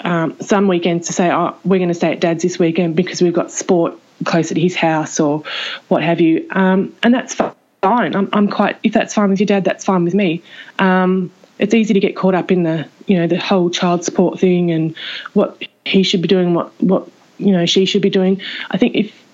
um, 0.00 0.36
some 0.40 0.68
weekends 0.68 1.08
to 1.08 1.12
say, 1.12 1.30
oh, 1.32 1.56
we're 1.64 1.78
going 1.78 1.88
to 1.88 1.94
stay 1.94 2.12
at 2.12 2.20
dad's 2.20 2.42
this 2.42 2.58
weekend 2.58 2.94
because 2.94 3.22
we've 3.22 3.32
got 3.32 3.50
sport 3.50 3.98
close 4.24 4.50
at 4.50 4.56
his 4.56 4.76
house 4.76 5.18
or 5.18 5.42
what 5.88 6.02
have 6.02 6.20
you. 6.20 6.46
Um, 6.50 6.94
and 7.02 7.12
that's 7.12 7.34
fine. 7.34 8.14
I'm, 8.14 8.28
I'm, 8.32 8.48
quite, 8.48 8.78
if 8.82 8.92
that's 8.92 9.14
fine 9.14 9.30
with 9.30 9.40
your 9.40 9.46
dad, 9.46 9.64
that's 9.64 9.84
fine 9.84 10.04
with 10.04 10.14
me. 10.14 10.42
Um, 10.78 11.30
it's 11.58 11.74
easy 11.74 11.94
to 11.94 12.00
get 12.00 12.16
caught 12.16 12.34
up 12.34 12.52
in 12.52 12.62
the, 12.62 12.88
you 13.06 13.16
know, 13.18 13.26
the 13.26 13.38
whole 13.38 13.70
child 13.70 14.04
support 14.04 14.38
thing 14.38 14.70
and 14.70 14.96
what 15.32 15.62
he 15.84 16.02
should 16.02 16.22
be 16.22 16.28
doing, 16.28 16.54
what, 16.54 16.72
what, 16.82 17.08
you 17.38 17.52
know, 17.52 17.66
she 17.66 17.84
should 17.86 18.02
be 18.02 18.10
doing. 18.10 18.40
I 18.70 18.78
think 18.78 18.94
if 18.94 19.24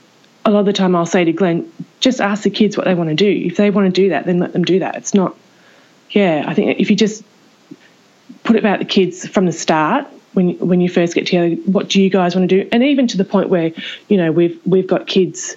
a 0.44 0.50
lot 0.50 0.60
of 0.60 0.66
the 0.66 0.72
time 0.72 0.94
I'll 0.96 1.06
say 1.06 1.24
to 1.24 1.32
Glenn, 1.32 1.70
just 2.00 2.20
ask 2.20 2.42
the 2.42 2.50
kids 2.50 2.76
what 2.76 2.86
they 2.86 2.94
want 2.94 3.10
to 3.10 3.16
do. 3.16 3.30
If 3.30 3.56
they 3.56 3.70
want 3.70 3.94
to 3.94 4.02
do 4.02 4.08
that, 4.10 4.24
then 4.24 4.38
let 4.38 4.52
them 4.52 4.64
do 4.64 4.80
that. 4.80 4.96
It's 4.96 5.14
not, 5.14 5.36
yeah, 6.10 6.44
I 6.46 6.54
think 6.54 6.80
if 6.80 6.90
you 6.90 6.96
just 6.96 7.22
put 8.42 8.56
it 8.56 8.60
about 8.60 8.78
the 8.78 8.84
kids 8.84 9.28
from 9.28 9.46
the 9.46 9.52
start, 9.52 10.06
when 10.32 10.58
when 10.58 10.80
you 10.80 10.88
first 10.88 11.14
get 11.14 11.26
together, 11.26 11.56
what 11.62 11.88
do 11.88 12.00
you 12.00 12.08
guys 12.08 12.34
want 12.34 12.48
to 12.48 12.62
do? 12.62 12.68
And 12.72 12.82
even 12.82 13.06
to 13.08 13.16
the 13.16 13.24
point 13.24 13.48
where, 13.48 13.72
you 14.08 14.16
know, 14.16 14.32
we've 14.32 14.60
we've 14.64 14.86
got 14.86 15.06
kids 15.06 15.56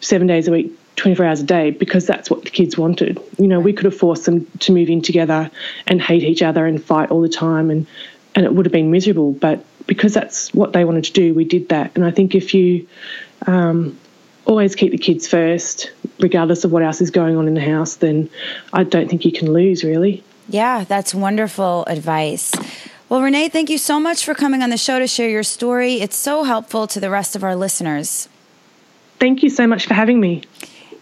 seven 0.00 0.26
days 0.26 0.46
a 0.46 0.52
week, 0.52 0.72
24 0.96 1.26
hours 1.26 1.40
a 1.40 1.44
day 1.44 1.70
because 1.70 2.06
that's 2.06 2.30
what 2.30 2.44
the 2.44 2.50
kids 2.50 2.76
wanted. 2.76 3.18
You 3.38 3.48
know, 3.48 3.60
we 3.60 3.72
could 3.72 3.86
have 3.86 3.96
forced 3.96 4.26
them 4.26 4.46
to 4.60 4.72
move 4.72 4.90
in 4.90 5.02
together 5.02 5.50
and 5.86 6.00
hate 6.00 6.22
each 6.22 6.42
other 6.42 6.66
and 6.66 6.82
fight 6.82 7.10
all 7.10 7.22
the 7.22 7.28
time 7.28 7.70
and 7.70 7.86
and 8.34 8.46
it 8.46 8.54
would 8.54 8.66
have 8.66 8.72
been 8.72 8.90
miserable. 8.90 9.32
But 9.32 9.64
because 9.86 10.14
that's 10.14 10.54
what 10.54 10.72
they 10.72 10.84
wanted 10.84 11.04
to 11.04 11.12
do, 11.12 11.34
we 11.34 11.44
did 11.44 11.70
that. 11.70 11.92
And 11.96 12.04
I 12.04 12.10
think 12.10 12.34
if 12.34 12.54
you 12.54 12.86
um, 13.46 13.98
always 14.44 14.74
keep 14.74 14.92
the 14.92 14.98
kids 14.98 15.28
first, 15.28 15.90
regardless 16.18 16.64
of 16.64 16.72
what 16.72 16.82
else 16.82 17.00
is 17.00 17.10
going 17.10 17.36
on 17.36 17.46
in 17.46 17.54
the 17.54 17.60
house, 17.60 17.96
then 17.96 18.28
I 18.72 18.84
don't 18.84 19.08
think 19.08 19.24
you 19.24 19.32
can 19.32 19.52
lose 19.52 19.84
really. 19.84 20.22
Yeah, 20.48 20.84
that's 20.84 21.14
wonderful 21.14 21.84
advice. 21.86 22.52
Well, 23.08 23.22
Renee, 23.22 23.48
thank 23.48 23.70
you 23.70 23.78
so 23.78 23.98
much 23.98 24.24
for 24.24 24.34
coming 24.34 24.62
on 24.62 24.70
the 24.70 24.76
show 24.76 24.98
to 24.98 25.06
share 25.06 25.28
your 25.28 25.42
story. 25.42 25.94
It's 25.94 26.16
so 26.16 26.44
helpful 26.44 26.86
to 26.88 27.00
the 27.00 27.10
rest 27.10 27.34
of 27.34 27.42
our 27.42 27.56
listeners. 27.56 28.28
Thank 29.18 29.42
you 29.42 29.50
so 29.50 29.66
much 29.66 29.86
for 29.86 29.94
having 29.94 30.20
me. 30.20 30.42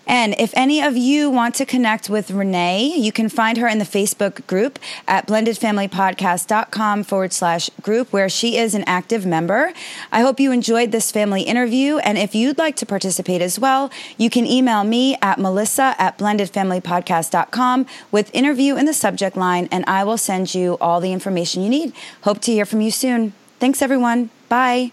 And 0.08 0.34
if 0.38 0.52
any 0.56 0.82
of 0.82 0.96
you 0.96 1.30
want 1.30 1.54
to 1.56 1.66
connect 1.66 2.08
with 2.08 2.30
Renee, 2.30 2.94
you 2.96 3.12
can 3.12 3.28
find 3.28 3.58
her 3.58 3.68
in 3.68 3.78
the 3.78 3.84
Facebook 3.84 4.44
group 4.46 4.78
at 5.06 5.26
blendedfamilypodcast.com 5.26 7.04
forward 7.04 7.32
slash 7.34 7.70
group, 7.82 8.12
where 8.12 8.28
she 8.28 8.56
is 8.56 8.74
an 8.74 8.84
active 8.86 9.26
member. 9.26 9.72
I 10.10 10.22
hope 10.22 10.40
you 10.40 10.50
enjoyed 10.50 10.90
this 10.90 11.12
family 11.12 11.42
interview. 11.42 11.98
And 11.98 12.16
if 12.16 12.34
you'd 12.34 12.58
like 12.58 12.74
to 12.76 12.86
participate 12.86 13.42
as 13.42 13.58
well, 13.58 13.90
you 14.16 14.30
can 14.30 14.46
email 14.46 14.82
me 14.82 15.16
at 15.20 15.38
melissa 15.38 15.94
at 15.98 16.16
blendedfamilypodcast.com 16.18 17.86
with 18.10 18.34
interview 18.34 18.76
in 18.76 18.86
the 18.86 18.94
subject 18.94 19.36
line, 19.36 19.68
and 19.70 19.84
I 19.86 20.04
will 20.04 20.18
send 20.18 20.54
you 20.54 20.78
all 20.80 21.00
the 21.00 21.12
information 21.12 21.62
you 21.62 21.68
need. 21.68 21.92
Hope 22.22 22.40
to 22.40 22.52
hear 22.52 22.64
from 22.64 22.80
you 22.80 22.90
soon. 22.90 23.34
Thanks, 23.60 23.82
everyone. 23.82 24.30
Bye. 24.48 24.92